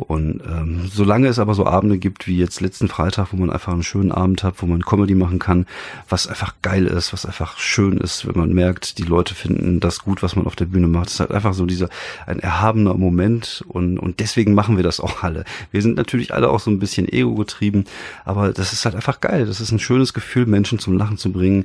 Und 0.03 0.41
ähm, 0.47 0.91
solange 0.93 1.29
es 1.29 1.39
aber 1.39 1.55
so 1.55 1.67
Abende 1.67 1.99
gibt 1.99 2.27
wie 2.27 2.39
jetzt 2.39 2.61
letzten 2.61 2.89
Freitag, 2.89 3.33
wo 3.33 3.37
man 3.37 3.51
einfach 3.51 3.73
einen 3.73 3.83
schönen 3.83 4.13
Abend 4.13 4.43
hat, 4.43 4.57
wo 4.59 4.67
man 4.67 4.83
Comedy 4.83 5.15
machen 5.15 5.39
kann, 5.39 5.67
was 6.09 6.27
einfach 6.27 6.55
geil 6.63 6.87
ist, 6.87 7.13
was 7.13 7.27
einfach 7.27 7.59
schön 7.59 7.99
ist, 7.99 8.27
wenn 8.27 8.39
man 8.39 8.53
merkt, 8.53 8.99
die 8.99 9.05
Leute 9.05 9.35
finden 9.35 9.81
das 9.81 10.01
gut, 10.01 10.23
was 10.23 10.37
man 10.37 10.47
auf 10.47 10.57
der 10.57 10.67
Bühne 10.67 10.89
macht. 10.89 11.09
Es 11.09 11.15
ist 11.15 11.21
halt 11.21 11.31
einfach 11.31 11.55
so 11.55 11.67
dieser 11.67 11.89
ein 12.27 12.39
erhabener 12.39 12.95
Moment 12.95 13.65
und 13.69 13.99
und 13.99 14.21
deswegen 14.21 14.55
machen 14.55 14.77
wir 14.77 14.83
das 14.83 15.01
auch 15.01 15.23
alle. 15.23 15.45
Wir 15.71 15.81
sind 15.81 15.97
natürlich 15.97 16.35
alle 16.35 16.51
auch 16.51 16.61
so 16.61 16.71
ein 16.71 16.79
bisschen 16.79 17.09
ego 17.09 17.35
getrieben, 17.35 17.85
aber 18.25 18.53
das 18.53 18.73
ist 18.73 18.85
halt 18.85 18.95
einfach 18.95 19.21
geil. 19.21 19.47
Das 19.47 19.61
ist 19.61 19.71
ein 19.73 19.79
schönes 19.79 20.13
Gefühl, 20.13 20.47
Menschen 20.47 20.79
zum 20.79 20.97
Lachen 20.97 21.19
zu 21.19 21.33
bringen. 21.33 21.65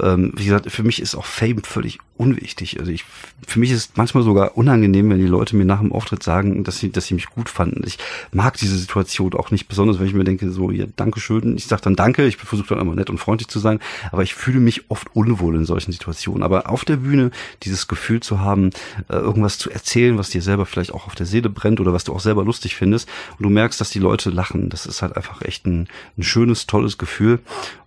Ähm, 0.00 0.32
wie 0.36 0.44
gesagt, 0.44 0.70
für 0.70 0.82
mich 0.82 1.00
ist 1.00 1.14
auch 1.14 1.24
Fame 1.24 1.62
völlig 1.62 1.98
unwichtig. 2.16 2.80
Also 2.80 2.90
ich, 2.90 3.04
für 3.46 3.58
mich 3.58 3.70
ist 3.70 3.78
es 3.78 3.90
manchmal 3.96 4.24
sogar 4.24 4.56
unangenehm, 4.56 5.08
wenn 5.10 5.18
die 5.18 5.26
Leute 5.26 5.56
mir 5.56 5.64
nach 5.64 5.80
dem 5.80 5.92
Auftritt 5.92 6.22
sagen, 6.22 6.64
dass 6.64 6.78
sie, 6.78 6.90
dass 6.90 7.06
sie 7.06 7.14
mich 7.14 7.26
gut 7.26 7.48
fanden. 7.48 7.67
Ich 7.84 7.98
mag 8.32 8.56
diese 8.56 8.76
Situation 8.76 9.34
auch 9.34 9.50
nicht 9.50 9.68
besonders, 9.68 9.98
wenn 9.98 10.06
ich 10.06 10.14
mir 10.14 10.24
denke, 10.24 10.50
so, 10.50 10.70
ja, 10.70 10.86
danke 10.96 11.20
schön. 11.20 11.56
Ich 11.56 11.66
sage 11.66 11.82
dann 11.82 11.96
danke, 11.96 12.26
ich 12.26 12.36
versuche 12.36 12.68
dann 12.68 12.80
immer 12.80 12.94
nett 12.94 13.10
und 13.10 13.18
freundlich 13.18 13.48
zu 13.48 13.58
sein, 13.58 13.80
aber 14.12 14.22
ich 14.22 14.34
fühle 14.34 14.60
mich 14.60 14.90
oft 14.90 15.08
unwohl 15.14 15.56
in 15.56 15.64
solchen 15.64 15.92
Situationen. 15.92 16.42
Aber 16.42 16.68
auf 16.70 16.84
der 16.84 16.96
Bühne 16.96 17.30
dieses 17.62 17.88
Gefühl 17.88 18.20
zu 18.20 18.40
haben, 18.40 18.70
äh, 19.08 19.16
irgendwas 19.16 19.58
zu 19.58 19.70
erzählen, 19.70 20.18
was 20.18 20.30
dir 20.30 20.42
selber 20.42 20.66
vielleicht 20.66 20.92
auch 20.92 21.06
auf 21.06 21.14
der 21.14 21.26
Seele 21.26 21.50
brennt 21.50 21.80
oder 21.80 21.92
was 21.92 22.04
du 22.04 22.12
auch 22.12 22.20
selber 22.20 22.44
lustig 22.44 22.76
findest 22.76 23.08
und 23.38 23.44
du 23.44 23.50
merkst, 23.50 23.80
dass 23.80 23.90
die 23.90 23.98
Leute 23.98 24.30
lachen, 24.30 24.68
das 24.68 24.86
ist 24.86 25.02
halt 25.02 25.16
einfach 25.16 25.42
echt 25.42 25.66
ein, 25.66 25.88
ein 26.16 26.22
schönes, 26.22 26.66
tolles 26.66 26.98
Gefühl 26.98 27.40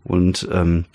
und 0.04 0.48
ähm, 0.52 0.86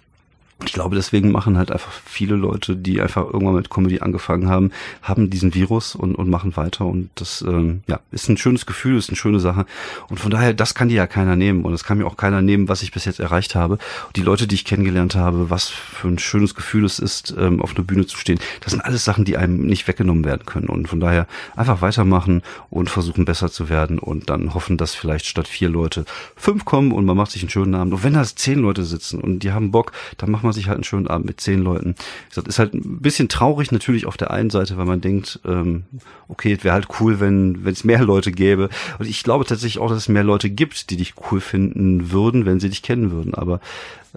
ich 0.65 0.73
glaube, 0.73 0.97
deswegen 0.97 1.33
machen 1.33 1.59
halt 1.59 1.71
einfach 1.71 1.93
viele 2.07 2.35
Leute, 2.35 2.77
die 2.77 3.03
einfach 3.03 3.25
irgendwann 3.25 3.57
mit 3.57 3.69
Comedy 3.69 4.01
angefangen 4.01 4.49
haben, 4.49 4.71
haben 5.03 5.29
diesen 5.29 5.55
Virus 5.55 5.95
und, 5.95 6.15
und 6.15 6.31
machen 6.31 6.57
weiter. 6.57 6.87
Und 6.87 7.11
das 7.17 7.45
ähm, 7.47 7.83
ja, 7.87 8.01
ist 8.11 8.31
ein 8.31 8.39
schönes 8.39 8.65
Gefühl, 8.65 8.97
ist 8.97 9.11
eine 9.11 9.17
schöne 9.17 9.39
Sache. 9.39 9.67
Und 10.09 10.19
von 10.19 10.31
daher, 10.31 10.55
das 10.55 10.75
kann 10.75 10.89
dir 10.89 10.95
ja 10.95 11.07
keiner 11.07 11.37
nehmen. 11.37 11.67
Und 11.67 11.75
es 11.75 11.85
kann 11.85 11.99
mir 11.99 12.07
auch 12.07 12.17
keiner 12.17 12.41
nehmen, 12.41 12.69
was 12.69 12.81
ich 12.81 12.91
bis 12.91 13.05
jetzt 13.05 13.21
erreicht 13.21 13.55
habe. 13.55 13.75
Und 14.07 14.17
die 14.17 14.23
Leute, 14.23 14.47
die 14.47 14.55
ich 14.55 14.65
kennengelernt 14.65 15.15
habe, 15.15 15.51
was 15.51 15.69
für 15.69 16.09
ein 16.09 16.19
schönes 16.19 16.55
Gefühl 16.55 16.87
es 16.87 16.99
ist, 16.99 17.35
ähm, 17.39 17.61
auf 17.61 17.77
einer 17.77 17.85
Bühne 17.85 18.07
zu 18.07 18.17
stehen, 18.17 18.41
das 18.63 18.73
sind 18.73 18.81
alles 18.81 19.05
Sachen, 19.05 19.27
die 19.27 19.37
einem 19.37 19.67
nicht 19.67 19.87
weggenommen 19.87 20.25
werden 20.25 20.47
können. 20.47 20.69
Und 20.69 20.89
von 20.89 21.01
daher 21.01 21.27
einfach 21.55 21.83
weitermachen 21.83 22.43
und 22.71 22.89
versuchen, 22.89 23.27
besser 23.27 23.51
zu 23.51 23.69
werden 23.69 23.99
und 23.99 24.31
dann 24.31 24.55
hoffen, 24.55 24.79
dass 24.79 24.95
vielleicht 24.95 25.27
statt 25.27 25.49
vier 25.49 25.69
Leute 25.69 26.07
fünf 26.35 26.65
kommen 26.65 26.93
und 26.93 27.05
man 27.05 27.17
macht 27.17 27.33
sich 27.33 27.43
einen 27.43 27.51
schönen 27.51 27.75
Abend. 27.75 27.93
Und 27.93 28.05
wenn 28.05 28.15
da 28.15 28.25
zehn 28.25 28.61
Leute 28.61 28.85
sitzen 28.85 29.21
und 29.21 29.41
die 29.41 29.53
haben 29.53 29.71
Bock, 29.71 29.93
dann 30.17 30.31
machen 30.31 30.46
man 30.47 30.55
sich 30.55 30.69
halt 30.69 30.77
einen 30.77 30.85
schönen 30.85 31.07
Abend 31.07 31.27
mit 31.27 31.41
zehn 31.41 31.61
Leuten. 31.61 31.95
Das 32.35 32.45
ist 32.45 32.59
halt 32.59 32.75
ein 32.75 33.01
bisschen 33.01 33.29
traurig 33.29 33.73
natürlich 33.73 34.07
auf 34.07 34.17
der 34.17 34.31
einen 34.31 34.51
Seite, 34.51 34.77
weil 34.77 34.87
man 34.87 35.01
denkt, 35.01 35.41
ähm, 35.45 35.85
okay, 36.29 36.53
es 36.53 36.65
wäre 36.65 36.75
halt 36.75 36.89
cool, 37.01 37.21
wenn 37.21 37.65
wenn 37.65 37.73
es 37.73 37.85
mehr 37.85 38.03
Leute 38.03 38.33
gäbe. 38.33 38.69
Und 38.99 39.09
ich 39.09 39.23
glaube 39.23 39.45
tatsächlich 39.45 39.83
auch, 39.83 39.89
dass 39.89 39.99
es 39.99 40.09
mehr 40.09 40.25
Leute 40.25 40.51
gibt, 40.51 40.91
die 40.91 40.97
dich 40.97 41.15
cool 41.31 41.41
finden 41.41 42.11
würden, 42.11 42.47
wenn 42.47 42.61
sie 42.61 42.69
dich 42.69 42.83
kennen 42.83 43.11
würden. 43.11 43.35
Aber 43.35 43.61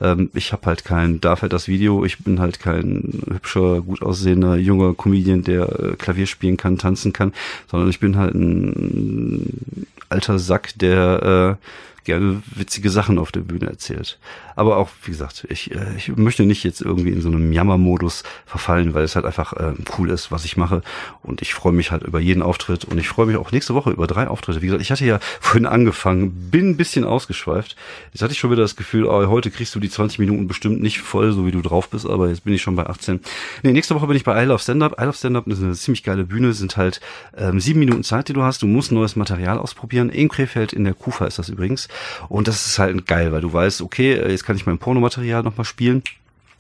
ähm, 0.02 0.30
ich 0.34 0.52
habe 0.54 0.66
halt 0.66 0.86
kein, 0.86 1.22
darf 1.22 1.42
halt 1.42 1.54
das 1.54 1.68
Video, 1.68 2.06
ich 2.06 2.20
bin 2.20 2.40
halt 2.40 2.60
kein 2.60 3.22
hübscher, 3.30 3.82
gut 3.82 4.02
aussehender, 4.02 4.56
junger 4.56 4.94
Comedian, 4.94 5.44
der 5.44 5.80
äh, 5.80 5.96
Klavier 5.98 6.28
spielen 6.28 6.58
kann, 6.58 6.78
tanzen 6.78 7.14
kann, 7.14 7.34
sondern 7.70 7.90
ich 7.90 8.00
bin 8.00 8.18
halt 8.18 8.34
ein 8.34 9.88
alter 10.10 10.40
Sack, 10.40 10.78
der 10.78 11.58
äh, 11.60 11.66
gerne 12.04 12.42
witzige 12.56 12.90
Sachen 12.90 13.20
auf 13.20 13.32
der 13.32 13.42
Bühne 13.42 13.68
erzählt. 13.68 14.20
Aber 14.56 14.76
auch, 14.78 14.90
wie 15.04 15.12
gesagt, 15.12 15.48
ich, 15.50 15.74
äh, 15.74 15.96
ich 15.96 16.10
möchte 16.18 16.44
nicht 16.44 16.66
jetzt 16.66 16.82
irgendwie 16.82 17.12
in 17.12 17.22
so 17.22 17.30
einem 17.30 17.54
Jammermodus 17.54 18.24
verfallen, 18.46 18.94
weil 18.94 19.04
es 19.04 19.16
halt 19.16 19.26
einfach 19.26 19.54
äh, 19.54 19.74
cool 19.98 20.10
ist, 20.10 20.32
was 20.32 20.44
ich 20.44 20.58
mache. 20.58 20.82
Und 21.24 21.42
ich 21.42 21.54
freue 21.54 21.72
mich 21.72 21.92
halt 21.92 22.04
über 22.04 22.20
jeden 22.20 22.42
Auftritt 22.42 22.84
und 22.84 22.98
ich 22.98 23.08
freue 23.08 23.26
mich 23.26 23.38
auch 23.38 23.54
nächste 23.54 23.74
Woche 23.74 23.92
über 23.92 24.06
drei 24.06 24.28
Auftritte. 24.28 24.62
Wie 24.62 24.66
gesagt, 24.66 24.82
ich 24.82 24.92
hatte 24.92 25.06
ja 25.06 25.20
vorhin 25.40 25.66
angefangen, 25.66 26.50
bin 26.52 26.72
ein 26.72 26.78
bisschen 26.78 27.06
ausgeschweift. 27.06 27.78
Jetzt 28.12 28.22
hatte 28.22 28.34
ich 28.34 28.40
schon 28.40 28.52
wieder 28.52 28.64
das 28.64 28.76
Gefühl, 28.76 29.06
oh, 29.06 29.28
heute 29.28 29.50
kriegst 29.50 29.74
du 29.76 29.80
die 29.80 29.90
20 29.90 30.20
Minuten 30.20 30.48
bestimmt 30.48 30.82
nicht 30.82 31.00
voll, 31.00 31.32
so 31.32 31.46
wie 31.46 31.52
du 31.52 31.62
drauf 31.62 31.90
bist, 31.90 32.06
aber 32.06 32.28
jetzt 32.28 32.44
bin 32.44 32.54
ich 32.54 32.62
schon 32.62 32.76
bei 32.76 32.86
18. 32.86 33.22
Nee, 33.64 33.72
nächste 33.72 33.96
Woche 33.96 34.08
bin 34.08 34.18
ich 34.18 34.24
bei 34.26 34.44
I 34.44 34.46
Love 34.46 34.60
Stand-Up. 34.60 35.00
I 35.00 35.06
Love 35.06 35.18
Stand-Up 35.18 35.48
ist 35.48 35.64
eine 35.64 35.74
ziemlich 35.74 36.04
geile 36.04 36.26
Bühne, 36.26 36.54
sind 36.54 36.76
halt 36.76 37.00
ähm, 37.38 37.60
sieben 37.60 37.80
Minuten 37.80 38.04
Zeit, 38.04 38.28
die 38.28 38.34
du 38.34 38.44
hast. 38.44 38.62
Du 38.62 38.68
musst 38.68 38.92
neues 38.92 39.16
Material 39.16 39.58
ausprobieren. 39.58 40.10
In 40.10 40.28
Krefeld 40.28 40.74
in 40.74 40.84
der 40.84 40.94
Kufa 40.94 41.26
ist 41.26 41.40
das 41.40 41.48
übrigens. 41.48 41.88
Und 42.28 42.48
das 42.48 42.66
ist 42.66 42.80
halt 42.80 43.06
geil, 43.06 43.32
weil 43.32 43.42
du 43.42 43.52
weißt, 43.52 43.82
okay, 43.82 44.16
jetzt 44.30 44.46
kann 44.46 44.56
ich 44.56 44.66
mein 44.66 44.78
Pornomaterial 44.78 45.44
nochmal 45.44 45.66
spielen. 45.66 46.04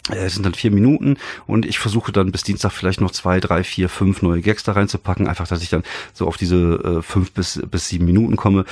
Äh, 0.09 0.25
es 0.25 0.33
sind 0.33 0.45
dann 0.45 0.53
vier 0.53 0.71
Minuten 0.71 1.17
und 1.47 1.65
ich 1.65 1.79
versuche 1.79 2.12
dann 2.12 2.31
bis 2.31 2.43
Dienstag 2.43 2.71
vielleicht 2.71 3.01
noch 3.01 3.12
zwei, 3.12 3.39
drei, 3.39 3.63
vier, 3.63 3.89
fünf 3.89 4.21
neue 4.21 4.41
Gags 4.41 4.63
da 4.63 4.73
reinzupacken. 4.73 5.27
Einfach, 5.27 5.47
dass 5.47 5.62
ich 5.62 5.69
dann 5.69 5.83
so 6.13 6.27
auf 6.27 6.38
diese 6.38 6.99
äh, 6.99 7.01
fünf 7.01 7.31
bis, 7.31 7.62
bis 7.69 7.88
sieben 7.88 8.05
Minuten 8.05 8.35
komme. 8.35 8.65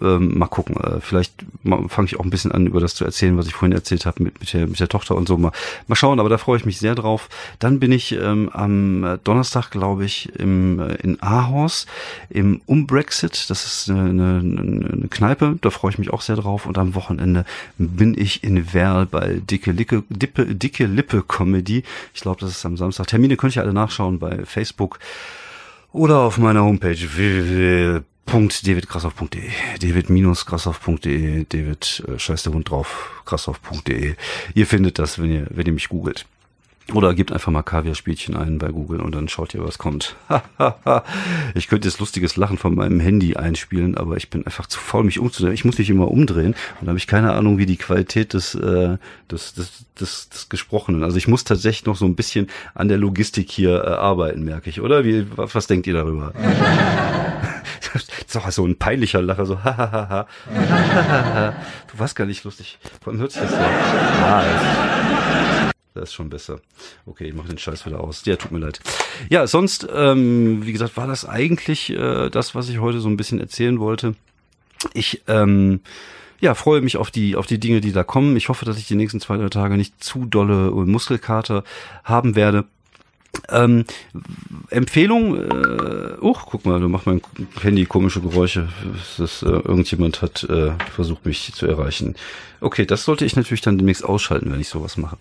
Ähm, 0.00 0.38
mal 0.38 0.46
gucken. 0.46 0.76
Äh, 0.76 1.00
vielleicht 1.00 1.44
fange 1.88 2.06
ich 2.06 2.18
auch 2.18 2.24
ein 2.24 2.30
bisschen 2.30 2.52
an, 2.52 2.66
über 2.66 2.80
das 2.80 2.94
zu 2.94 3.04
erzählen, 3.04 3.36
was 3.36 3.46
ich 3.46 3.54
vorhin 3.54 3.76
erzählt 3.76 4.06
habe 4.06 4.22
mit, 4.22 4.40
mit, 4.40 4.52
der, 4.52 4.66
mit 4.66 4.80
der 4.80 4.88
Tochter 4.88 5.16
und 5.16 5.28
so. 5.28 5.36
Mal, 5.36 5.52
mal 5.86 5.96
schauen, 5.96 6.20
aber 6.20 6.28
da 6.28 6.38
freue 6.38 6.58
ich 6.58 6.66
mich 6.66 6.78
sehr 6.78 6.94
drauf. 6.94 7.28
Dann 7.58 7.80
bin 7.80 7.92
ich 7.92 8.12
ähm, 8.12 8.50
am 8.52 9.18
Donnerstag, 9.24 9.70
glaube 9.70 10.04
ich, 10.04 10.32
im, 10.38 10.80
äh, 10.80 10.94
in 10.96 11.20
Aarhus 11.22 11.86
im 12.30 12.60
Umbrexit. 12.66 13.50
Das 13.50 13.64
ist 13.64 13.90
eine, 13.90 14.00
eine, 14.00 14.40
eine 14.40 15.08
Kneipe. 15.08 15.58
Da 15.60 15.70
freue 15.70 15.92
ich 15.92 15.98
mich 15.98 16.12
auch 16.12 16.20
sehr 16.20 16.36
drauf. 16.36 16.66
Und 16.66 16.78
am 16.78 16.94
Wochenende 16.94 17.44
bin 17.78 18.16
ich 18.16 18.44
in 18.44 18.72
Werl 18.72 19.06
bei 19.06 19.40
Dicke 19.44 19.72
Licke, 19.72 20.04
Dippe, 20.08 20.54
Dicke 20.54 20.73
Dicke 20.74 20.86
Lippe 20.86 21.22
Comedy. 21.22 21.84
Ich 22.12 22.22
glaube, 22.22 22.40
das 22.40 22.50
ist 22.50 22.66
am 22.66 22.76
Samstag. 22.76 23.06
Termine 23.06 23.36
könnt 23.36 23.54
ihr 23.54 23.62
alle 23.62 23.72
nachschauen 23.72 24.18
bei 24.18 24.44
Facebook 24.44 24.98
oder 25.92 26.18
auf 26.20 26.38
meiner 26.38 26.64
Homepage 26.64 26.98
www.davidgrassoff.de 26.98 29.50
david-grassoff.de 29.80 31.44
David, 31.48 32.02
äh, 32.08 32.18
scheiß 32.18 32.42
der 32.42 32.52
Hund 32.52 32.70
drauf, 32.70 33.22
grassoff.de 33.24 34.16
Ihr 34.54 34.66
findet 34.66 34.98
das, 34.98 35.20
wenn 35.20 35.30
ihr, 35.30 35.46
wenn 35.50 35.66
ihr 35.66 35.72
mich 35.72 35.88
googelt. 35.88 36.26
Oder 36.92 37.14
gebt 37.14 37.32
einfach 37.32 37.50
mal 37.50 37.62
Kaviar-Spielchen 37.62 38.36
ein 38.36 38.58
bei 38.58 38.68
Google 38.68 39.00
und 39.00 39.14
dann 39.14 39.26
schaut 39.28 39.54
ihr, 39.54 39.64
was 39.64 39.78
kommt. 39.78 40.16
ich 41.54 41.68
könnte 41.68 41.88
jetzt 41.88 41.98
lustiges 41.98 42.36
Lachen 42.36 42.58
von 42.58 42.74
meinem 42.74 43.00
Handy 43.00 43.36
einspielen, 43.36 43.96
aber 43.96 44.18
ich 44.18 44.28
bin 44.28 44.44
einfach 44.44 44.66
zu 44.66 44.78
faul, 44.78 45.02
mich 45.02 45.18
umzudrehen. 45.18 45.54
Ich 45.54 45.64
muss 45.64 45.78
mich 45.78 45.88
immer 45.88 46.10
umdrehen 46.10 46.54
und 46.80 46.86
da 46.86 46.88
habe 46.88 46.98
ich 46.98 47.06
keine 47.06 47.32
Ahnung, 47.32 47.56
wie 47.56 47.64
die 47.64 47.78
Qualität 47.78 48.34
des, 48.34 48.54
äh, 48.54 48.98
des, 49.30 49.54
des, 49.54 49.86
des, 49.98 50.28
des 50.28 50.48
Gesprochenen. 50.50 51.04
Also 51.04 51.16
ich 51.16 51.26
muss 51.26 51.44
tatsächlich 51.44 51.86
noch 51.86 51.96
so 51.96 52.04
ein 52.04 52.16
bisschen 52.16 52.48
an 52.74 52.88
der 52.88 52.98
Logistik 52.98 53.50
hier 53.50 53.82
äh, 53.82 53.88
arbeiten, 53.88 54.44
merke 54.44 54.68
ich, 54.68 54.82
oder? 54.82 55.04
Wie, 55.04 55.26
was, 55.36 55.54
was 55.54 55.66
denkt 55.66 55.86
ihr 55.86 55.94
darüber? 55.94 56.34
das 57.94 58.44
ist 58.46 58.54
so 58.54 58.66
ein 58.66 58.76
peinlicher 58.76 59.22
Lacher, 59.22 59.46
so 59.46 59.58
hahaha. 59.64 60.26
du 61.90 61.98
warst 61.98 62.14
gar 62.14 62.26
nicht 62.26 62.44
lustig. 62.44 62.78
Allem 63.06 63.20
hört 63.20 63.32
sich 63.32 63.40
das 63.40 63.52
so. 63.52 63.56
Ah, 63.56 64.42
das 65.94 66.10
ist 66.10 66.14
schon 66.14 66.28
besser. 66.28 66.60
Okay, 67.06 67.28
ich 67.28 67.34
mache 67.34 67.48
den 67.48 67.58
Scheiß 67.58 67.86
wieder 67.86 68.00
aus. 68.00 68.24
Ja, 68.24 68.34
tut 68.34 68.50
mir 68.50 68.58
leid. 68.58 68.80
Ja, 69.30 69.46
sonst, 69.46 69.86
ähm, 69.94 70.66
wie 70.66 70.72
gesagt, 70.72 70.96
war 70.96 71.06
das 71.06 71.24
eigentlich 71.24 71.90
äh, 71.90 72.30
das, 72.30 72.54
was 72.56 72.68
ich 72.68 72.80
heute 72.80 72.98
so 72.98 73.08
ein 73.08 73.16
bisschen 73.16 73.40
erzählen 73.40 73.78
wollte. 73.78 74.16
Ich 74.92 75.22
ähm, 75.28 75.80
ja, 76.40 76.54
freue 76.54 76.80
mich 76.80 76.96
auf 76.96 77.12
die, 77.12 77.36
auf 77.36 77.46
die 77.46 77.60
Dinge, 77.60 77.80
die 77.80 77.92
da 77.92 78.02
kommen. 78.02 78.36
Ich 78.36 78.48
hoffe, 78.48 78.64
dass 78.64 78.76
ich 78.76 78.88
die 78.88 78.96
nächsten 78.96 79.20
zwei, 79.20 79.36
drei 79.36 79.48
Tage 79.48 79.76
nicht 79.76 80.02
zu 80.02 80.26
dolle 80.26 80.72
Muskelkater 80.72 81.62
haben 82.02 82.34
werde. 82.34 82.64
Ähm, 83.48 83.84
Empfehlung, 84.70 85.36
äh, 85.36 86.16
oh, 86.20 86.34
guck 86.34 86.64
mal, 86.64 86.80
du 86.80 86.88
machst 86.88 87.06
mein 87.06 87.20
Handy 87.60 87.84
komische 87.84 88.20
Geräusche. 88.20 88.68
Das, 89.18 89.42
äh, 89.42 89.46
irgendjemand 89.46 90.22
hat 90.22 90.44
äh, 90.44 90.72
versucht, 90.92 91.26
mich 91.26 91.52
zu 91.54 91.66
erreichen. 91.66 92.14
Okay, 92.64 92.86
das 92.86 93.04
sollte 93.04 93.26
ich 93.26 93.36
natürlich 93.36 93.60
dann 93.60 93.76
demnächst 93.76 94.06
ausschalten, 94.06 94.50
wenn 94.50 94.58
ich 94.58 94.70
sowas 94.70 94.96
mache. 94.96 95.18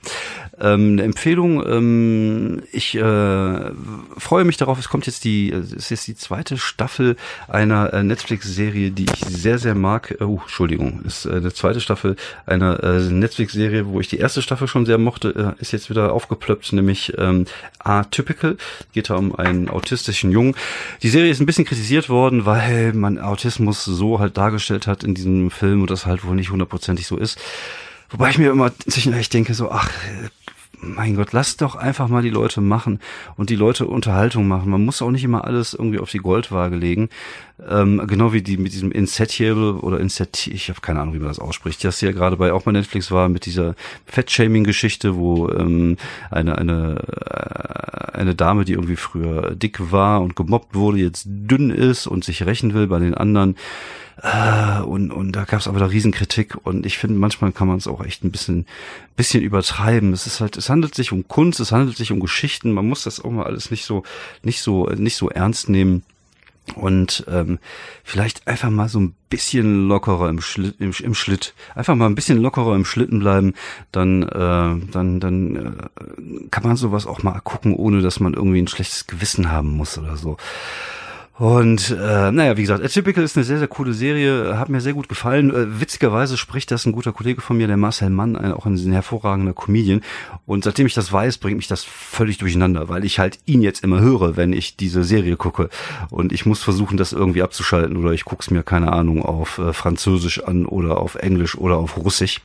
Ähm, 0.62 0.93
eine 0.93 1.03
Empfehlung, 1.03 1.62
ähm, 1.67 2.63
ich 2.71 2.95
äh, 2.95 3.71
freue 4.17 4.45
mich 4.45 4.56
darauf, 4.56 4.79
es 4.79 4.88
kommt 4.88 5.08
jetzt 5.08 5.25
die, 5.25 5.51
es 5.51 5.91
ist 5.91 6.08
die 6.08 6.15
zweite 6.15 6.58
Staffel 6.58 7.17
einer 7.49 7.91
äh, 7.91 8.01
Netflix-Serie, 8.01 8.91
die 8.91 9.08
ich 9.13 9.19
sehr, 9.27 9.60
sehr 9.60 9.75
mag. 9.75 10.15
Oh, 10.21 10.39
Entschuldigung, 10.41 11.01
ist 11.03 11.25
äh, 11.25 11.34
eine 11.34 11.51
zweite 11.51 11.82
Staffel 11.82 12.15
einer 12.45 12.82
äh, 12.82 12.99
Netflix-Serie, 13.01 13.88
wo 13.88 13.99
ich 13.99 14.08
die 14.08 14.19
erste 14.19 14.41
Staffel 14.41 14.69
schon 14.69 14.86
sehr 14.86 14.97
mochte, 14.97 15.56
äh, 15.58 15.62
ist 15.62 15.73
jetzt 15.73 15.89
wieder 15.89 16.13
aufgeplöppt, 16.13 16.71
nämlich 16.71 17.12
ähm, 17.17 17.45
Atypical. 17.79 18.56
Geht 18.93 19.10
da 19.10 19.15
um 19.15 19.36
einen 19.36 19.67
autistischen 19.67 20.32
Jungen. 20.32 20.56
Die 21.01 21.10
Serie 21.10 21.29
ist 21.29 21.41
ein 21.41 21.45
bisschen 21.45 21.65
kritisiert 21.65 22.08
worden, 22.08 22.45
weil 22.45 22.93
man 22.93 23.19
Autismus 23.19 23.84
so 23.84 24.19
halt 24.19 24.38
dargestellt 24.38 24.88
hat 24.88 25.03
in 25.03 25.13
diesem 25.13 25.51
Film 25.51 25.82
und 25.82 25.91
das 25.91 26.06
halt 26.06 26.23
wohl 26.23 26.38
nicht 26.38 26.49
hundertprozentig 26.49 27.06
so 27.06 27.17
ist 27.17 27.33
ist. 27.34 27.39
Wobei 28.10 28.30
ich 28.30 28.38
mir 28.38 28.52
immer 28.52 28.72
zwischendurch 28.78 29.30
denke, 29.30 29.54
so, 29.54 29.72
ach, 29.72 29.89
mein 30.80 31.15
Gott, 31.15 31.32
lasst 31.32 31.62
doch 31.62 31.76
einfach 31.76 32.10
mal 32.10 32.22
die 32.22 32.30
Leute 32.30 32.60
machen 32.60 33.00
und 33.38 33.50
die 33.50 33.56
Leute 33.56 33.88
Unterhaltung 33.88 34.48
machen. 34.48 34.69
Man 34.69 34.84
muss 34.84 35.02
auch 35.02 35.12
nicht 35.12 35.24
immer 35.24 35.46
alles 35.46 35.74
irgendwie 35.74 36.00
auf 36.00 36.12
die 36.12 36.19
Goldwaage 36.19 36.76
legen. 36.76 37.10
Ähm, 37.67 38.06
genau 38.06 38.34
wie 38.34 38.41
die 38.41 38.58
mit 38.58 38.74
diesem 38.74 38.91
Insatiable 38.91 39.76
oder 39.76 40.00
Insati, 40.00 40.52
ich 40.52 40.69
habe 40.69 40.82
keine 40.82 41.00
Ahnung, 41.00 41.13
wie 41.13 41.19
man 41.19 41.30
das 41.30 41.39
ausspricht, 41.39 41.84
das 41.86 42.02
ja 42.02 42.12
gerade 42.12 42.36
bei 42.36 42.52
auch 42.52 42.63
bei 42.63 42.72
Netflix 42.72 43.12
war 43.12 43.30
mit 43.30 43.46
dieser 43.46 43.76
Fettshaming-Geschichte, 44.06 45.15
wo 45.15 45.50
ähm, 45.50 45.98
eine 46.30 46.58
eine 46.58 46.98
äh, 46.98 48.17
eine 48.17 48.36
Dame, 48.36 48.65
die 48.65 48.74
irgendwie 48.74 48.96
früher 48.96 49.56
dick 49.56 49.91
war 49.91 50.22
und 50.22 50.36
gemobbt 50.36 50.76
wurde, 50.76 51.00
jetzt 51.00 51.26
dünn 51.26 51.72
ist 51.72 52.08
und 52.08 52.24
sich 52.24 52.46
rächen 52.46 52.74
will 52.74 52.88
bei 52.88 53.00
den 53.00 53.15
anderen. 53.15 53.56
Äh, 54.24 54.80
und, 54.82 55.12
und 55.12 55.34
da 55.34 55.44
gab 55.44 55.60
es 55.60 55.68
aber 55.68 55.80
da 55.80 55.88
Riesenkritik 55.88 56.56
und 56.64 56.86
ich 56.86 56.98
finde, 56.98 57.20
manchmal 57.20 57.52
kann 57.52 57.68
man 57.68 57.78
es 57.78 57.88
auch 57.88 58.04
echt 58.04 58.24
ein 58.24 58.32
bisschen, 58.32 58.66
bisschen 59.18 59.44
übertreiben. 59.44 60.14
Es 60.14 60.26
ist 60.28 60.40
halt, 60.40 60.56
es 60.56 60.70
handelt 60.70 60.96
sich 60.96 61.12
um 61.12 61.28
Kunst, 61.28 61.60
es 61.60 61.74
handelt 61.74 61.98
sich 61.98 62.12
um 62.14 62.22
Geschichten, 62.22 62.72
man 62.72 62.88
muss 62.88 63.04
das 63.04 63.20
auch 63.20 63.32
mal 63.32 63.46
alles 63.46 63.70
nicht 63.70 63.84
so, 63.84 64.04
nicht 64.42 64.62
so, 64.62 64.86
nicht 64.86 65.18
so 65.18 65.30
ernst 65.30 65.68
nehmen 65.68 66.04
und 66.76 67.26
ähm, 67.28 67.60
vielleicht 68.06 68.48
einfach 68.48 68.70
mal 68.70 68.88
so 68.88 69.02
ein 69.02 69.14
bisschen 69.30 69.90
lockerer 69.90 70.30
im, 70.30 70.40
Schlitt, 70.40 70.80
im, 70.80 70.94
im 70.98 71.14
Schlitt, 71.14 71.54
einfach 71.76 71.96
mal 71.96 72.06
ein 72.06 72.16
bisschen 72.16 72.42
lockerer 72.42 72.76
im 72.76 72.86
Schlitten 72.86 73.20
bleiben, 73.20 73.54
dann 73.92 74.24
äh, 74.24 74.88
dann 74.92 75.20
dann 75.20 75.56
äh, 75.58 76.48
kann 76.50 76.64
man 76.64 76.78
sowas 76.78 77.06
auch 77.06 77.24
mal 77.24 77.38
gucken, 77.42 77.76
ohne 77.76 78.02
dass 78.02 78.22
man 78.22 78.34
irgendwie 78.34 78.62
ein 78.62 78.70
schlechtes 78.70 79.06
Gewissen 79.06 79.52
haben 79.52 79.72
muss 79.72 79.98
oder 79.98 80.16
so. 80.16 80.38
Und 81.39 81.89
äh, 81.89 82.32
naja, 82.32 82.58
wie 82.58 82.62
gesagt, 82.62 82.84
Atypical 82.84 83.24
ist 83.24 83.36
eine 83.36 83.43
sehr, 83.43 83.58
sehr 83.58 83.67
coole 83.67 83.93
Serie, 83.93 84.60
hat 84.60 84.69
mir 84.69 84.82
sehr 84.82 84.93
gut 84.93 85.10
gefallen. 85.10 85.50
Äh, 85.50 85.80
witzigerweise 85.80 86.38
spricht 86.38 86.69
das 86.69 86.86
ein 86.86 86.91
guter 86.91 87.12
Kollege 87.12 87.41
von 87.41 87.58
mir, 87.58 87.65
der 87.65 87.78
Marcel 87.78 88.12
Mann, 88.12 88.36
ein, 88.36 88.52
auch 88.54 88.67
ein 88.67 88.78
hervorragender 88.91 89.54
Comedian. 89.54 90.02
Und 90.46 90.63
seitdem 90.63 90.86
ich 90.86 90.93
das 90.93 91.12
weiß, 91.12 91.39
bringt 91.39 91.58
mich 91.58 91.67
das 91.67 91.84
völlig 91.84 92.38
durcheinander, 92.38 92.88
weil 92.88 93.04
ich 93.04 93.17
halt 93.17 93.39
ihn 93.46 93.63
jetzt 93.63 93.84
immer 93.84 94.00
höre, 94.00 94.38
wenn 94.38 94.54
ich 94.54 94.78
diese 94.78 95.04
Serie 95.04 95.36
gucke. 95.36 95.69
Und 96.12 96.32
ich 96.34 96.46
muss 96.46 96.62
versuchen, 96.62 96.98
das 96.98 97.13
irgendwie 97.13 97.41
abzuschalten 97.41 97.98
oder 97.98 98.12
ich 98.12 98.26
guck's 98.26 98.52
mir, 98.52 98.62
keine 98.62 98.93
Ahnung, 98.93 99.24
auf 99.24 99.58
äh, 99.58 99.74
Französisch 99.74 100.43
an 100.43 100.67
oder 100.67 101.00
auf 101.00 101.15
Englisch 101.15 101.58
oder 101.58 101.78
auf 101.78 101.98
Russisch. 101.98 102.41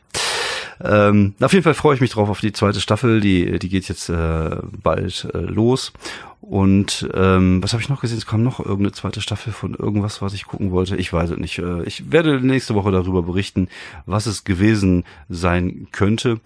Ähm, 0.83 1.35
auf 1.41 1.53
jeden 1.53 1.64
Fall 1.64 1.75
freue 1.75 1.95
ich 1.95 2.01
mich 2.01 2.11
drauf 2.11 2.29
auf 2.29 2.41
die 2.41 2.53
zweite 2.53 2.81
Staffel. 2.81 3.21
Die, 3.21 3.59
die 3.59 3.69
geht 3.69 3.88
jetzt 3.88 4.09
äh, 4.09 4.57
bald 4.83 5.29
äh, 5.35 5.38
los. 5.38 5.93
Und 6.41 7.09
ähm, 7.14 7.62
was 7.62 7.73
habe 7.73 7.83
ich 7.83 7.88
noch 7.88 8.01
gesehen? 8.01 8.17
Es 8.17 8.27
kam 8.27 8.43
noch 8.43 8.61
irgendeine 8.61 8.93
zweite 8.93 9.21
Staffel 9.21 9.53
von 9.53 9.75
irgendwas, 9.75 10.23
was 10.23 10.35
ich 10.35 10.47
gucken 10.47 10.71
wollte. 10.71 10.97
Ich 10.97 11.12
weiß 11.12 11.31
es 11.31 11.37
nicht. 11.37 11.59
Äh, 11.59 11.83
ich 11.83 12.12
werde 12.12 12.41
nächste 12.41 12.75
Woche 12.75 12.93
darüber 12.93 13.23
berichten, 13.23 13.69
was 14.07 14.27
es 14.27 14.45
gewesen 14.45 15.05
sein 15.29 15.88
könnte. 15.91 16.41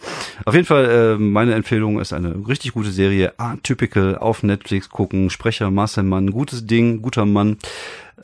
Auf 0.45 0.55
jeden 0.55 0.67
Fall, 0.67 0.87
äh, 0.87 1.19
meine 1.19 1.55
Empfehlung 1.55 2.01
ist 2.01 2.13
eine 2.13 2.49
richtig 2.49 2.73
gute 2.73 2.91
Serie. 2.91 3.35
Atypical 3.37 4.17
auf 4.17 4.43
Netflix 4.43 4.89
gucken. 4.89 5.31
Sprecher 5.31 5.71
Marcel 5.71 6.05
Mann, 6.05 6.31
gutes 6.31 6.67
Ding, 6.67 7.03
guter 7.03 7.27
Mann. 7.27 7.59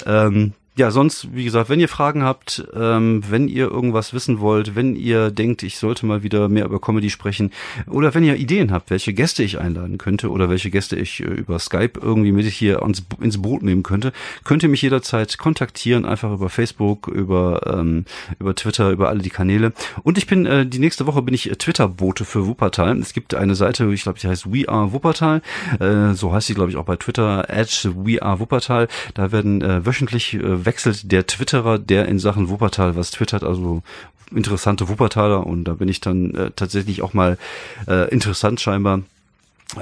Ähm, 0.07 0.55
ja, 0.79 0.93
sonst, 0.93 1.35
wie 1.35 1.45
gesagt, 1.45 1.71
wenn 1.71 1.81
ihr 1.81 1.89
Fragen 1.89 2.23
habt, 2.23 2.65
ähm, 2.73 3.25
wenn 3.29 3.49
ihr 3.49 3.69
irgendwas 3.69 4.13
wissen 4.13 4.39
wollt, 4.39 4.77
wenn 4.77 4.95
ihr 4.95 5.33
denkt, 5.33 5.65
ich 5.65 5.77
sollte 5.77 6.07
mal 6.07 6.23
wieder 6.23 6.49
mehr 6.49 6.67
über 6.67 6.81
Comedy 6.81 7.11
sprechen 7.11 7.51
oder 7.89 8.15
wenn 8.15 8.23
ihr 8.23 8.37
Ideen 8.37 8.71
habt, 8.71 8.91
welche 8.91 9.13
Gäste 9.13 9.43
ich 9.43 9.59
einladen 9.59 9.99
könnte 9.99 10.31
oder 10.31 10.49
welche 10.49 10.71
Gäste 10.71 10.95
ich 10.95 11.19
äh, 11.19 11.25
über 11.25 11.59
Skype 11.59 11.99
irgendwie 12.01 12.31
mit 12.31 12.47
hier 12.47 12.83
ans, 12.83 13.05
ins 13.21 13.43
Boot 13.43 13.65
nehmen 13.65 13.83
könnte, 13.83 14.13
könnt 14.45 14.63
ihr 14.63 14.69
mich 14.69 14.83
jederzeit 14.83 15.37
kontaktieren, 15.37 16.05
einfach 16.05 16.33
über 16.33 16.49
Facebook, 16.49 17.09
über, 17.09 17.61
ähm, 17.67 18.05
über 18.39 18.55
Twitter, 18.55 18.91
über 18.91 19.09
alle 19.09 19.21
die 19.21 19.31
Kanäle. 19.31 19.73
Und 20.05 20.17
ich 20.17 20.29
bin, 20.29 20.47
äh, 20.47 20.65
die 20.65 20.79
nächste 20.79 21.07
Woche 21.07 21.23
bin 21.23 21.35
ich 21.35 21.51
Twitter-Bote 21.59 22.25
für 22.25 22.47
Wuppertal. 22.47 22.97
Es 23.01 23.13
gibt 23.13 23.35
eine 23.35 23.57
Seite, 23.57 23.93
ich 23.93 24.05
glaube, 24.05 24.21
die 24.21 24.29
heißt 24.29 24.53
We 24.53 24.69
Are 24.69 24.93
Wuppertal. 24.93 25.43
Äh, 25.81 26.15
so 26.15 26.33
heißt 26.33 26.47
sie, 26.47 26.55
glaube 26.55 26.71
ich, 26.71 26.77
auch 26.77 26.85
bei 26.85 26.95
Twitter, 26.95 27.51
at 27.51 27.91
We 27.97 28.23
Are 28.23 28.39
Wuppertal. 28.39 28.87
Da 29.15 29.33
werden 29.33 29.61
äh, 29.61 29.85
wöchentlich 29.85 30.35
äh, 30.35 30.67
wechselt 30.69 31.11
der 31.11 31.27
Twitterer, 31.27 31.79
der 31.79 32.07
in 32.09 32.19
Sachen 32.19 32.51
Wuppertal 32.51 32.95
was 32.95 33.11
twittert, 33.11 33.43
also 33.43 33.83
interessante 34.31 34.91
Wuppertaler 34.91 35.47
und 35.47 35.65
da 35.65 35.73
bin 35.73 35.89
ich 35.89 36.03
dann 36.03 36.35
äh, 36.35 36.51
tatsächlich 36.55 37.01
auch 37.01 37.15
mal 37.15 37.39
äh, 37.87 38.11
interessant 38.11 38.61
scheinbar. 38.61 39.01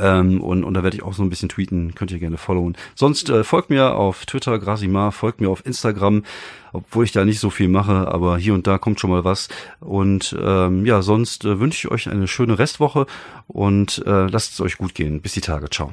Ähm, 0.00 0.40
und, 0.40 0.64
und 0.64 0.74
da 0.74 0.82
werde 0.82 0.96
ich 0.96 1.02
auch 1.02 1.14
so 1.14 1.22
ein 1.22 1.30
bisschen 1.30 1.48
tweeten, 1.48 1.94
könnt 1.94 2.10
ihr 2.10 2.18
gerne 2.18 2.38
followen. 2.38 2.76
Sonst 2.94 3.28
äh, 3.30 3.42
folgt 3.42 3.70
mir 3.70 3.94
auf 3.94 4.26
Twitter, 4.26 4.58
Grasimar, 4.58 5.10
folgt 5.12 5.40
mir 5.40 5.48
auf 5.48 5.64
Instagram, 5.66 6.24
obwohl 6.72 7.04
ich 7.04 7.12
da 7.12 7.24
nicht 7.24 7.40
so 7.40 7.50
viel 7.50 7.68
mache, 7.68 8.08
aber 8.08 8.38
hier 8.38 8.54
und 8.54 8.66
da 8.66 8.78
kommt 8.78 9.00
schon 9.00 9.10
mal 9.10 9.24
was. 9.24 9.48
Und 9.80 10.36
ähm, 10.40 10.86
ja, 10.86 11.02
sonst 11.02 11.44
äh, 11.44 11.60
wünsche 11.60 11.86
ich 11.86 11.92
euch 11.92 12.08
eine 12.08 12.26
schöne 12.28 12.58
Restwoche 12.58 13.06
und 13.48 14.02
äh, 14.06 14.26
lasst 14.26 14.54
es 14.54 14.60
euch 14.60 14.76
gut 14.76 14.94
gehen. 14.94 15.20
Bis 15.20 15.32
die 15.32 15.40
Tage. 15.40 15.68
Ciao. 15.70 15.92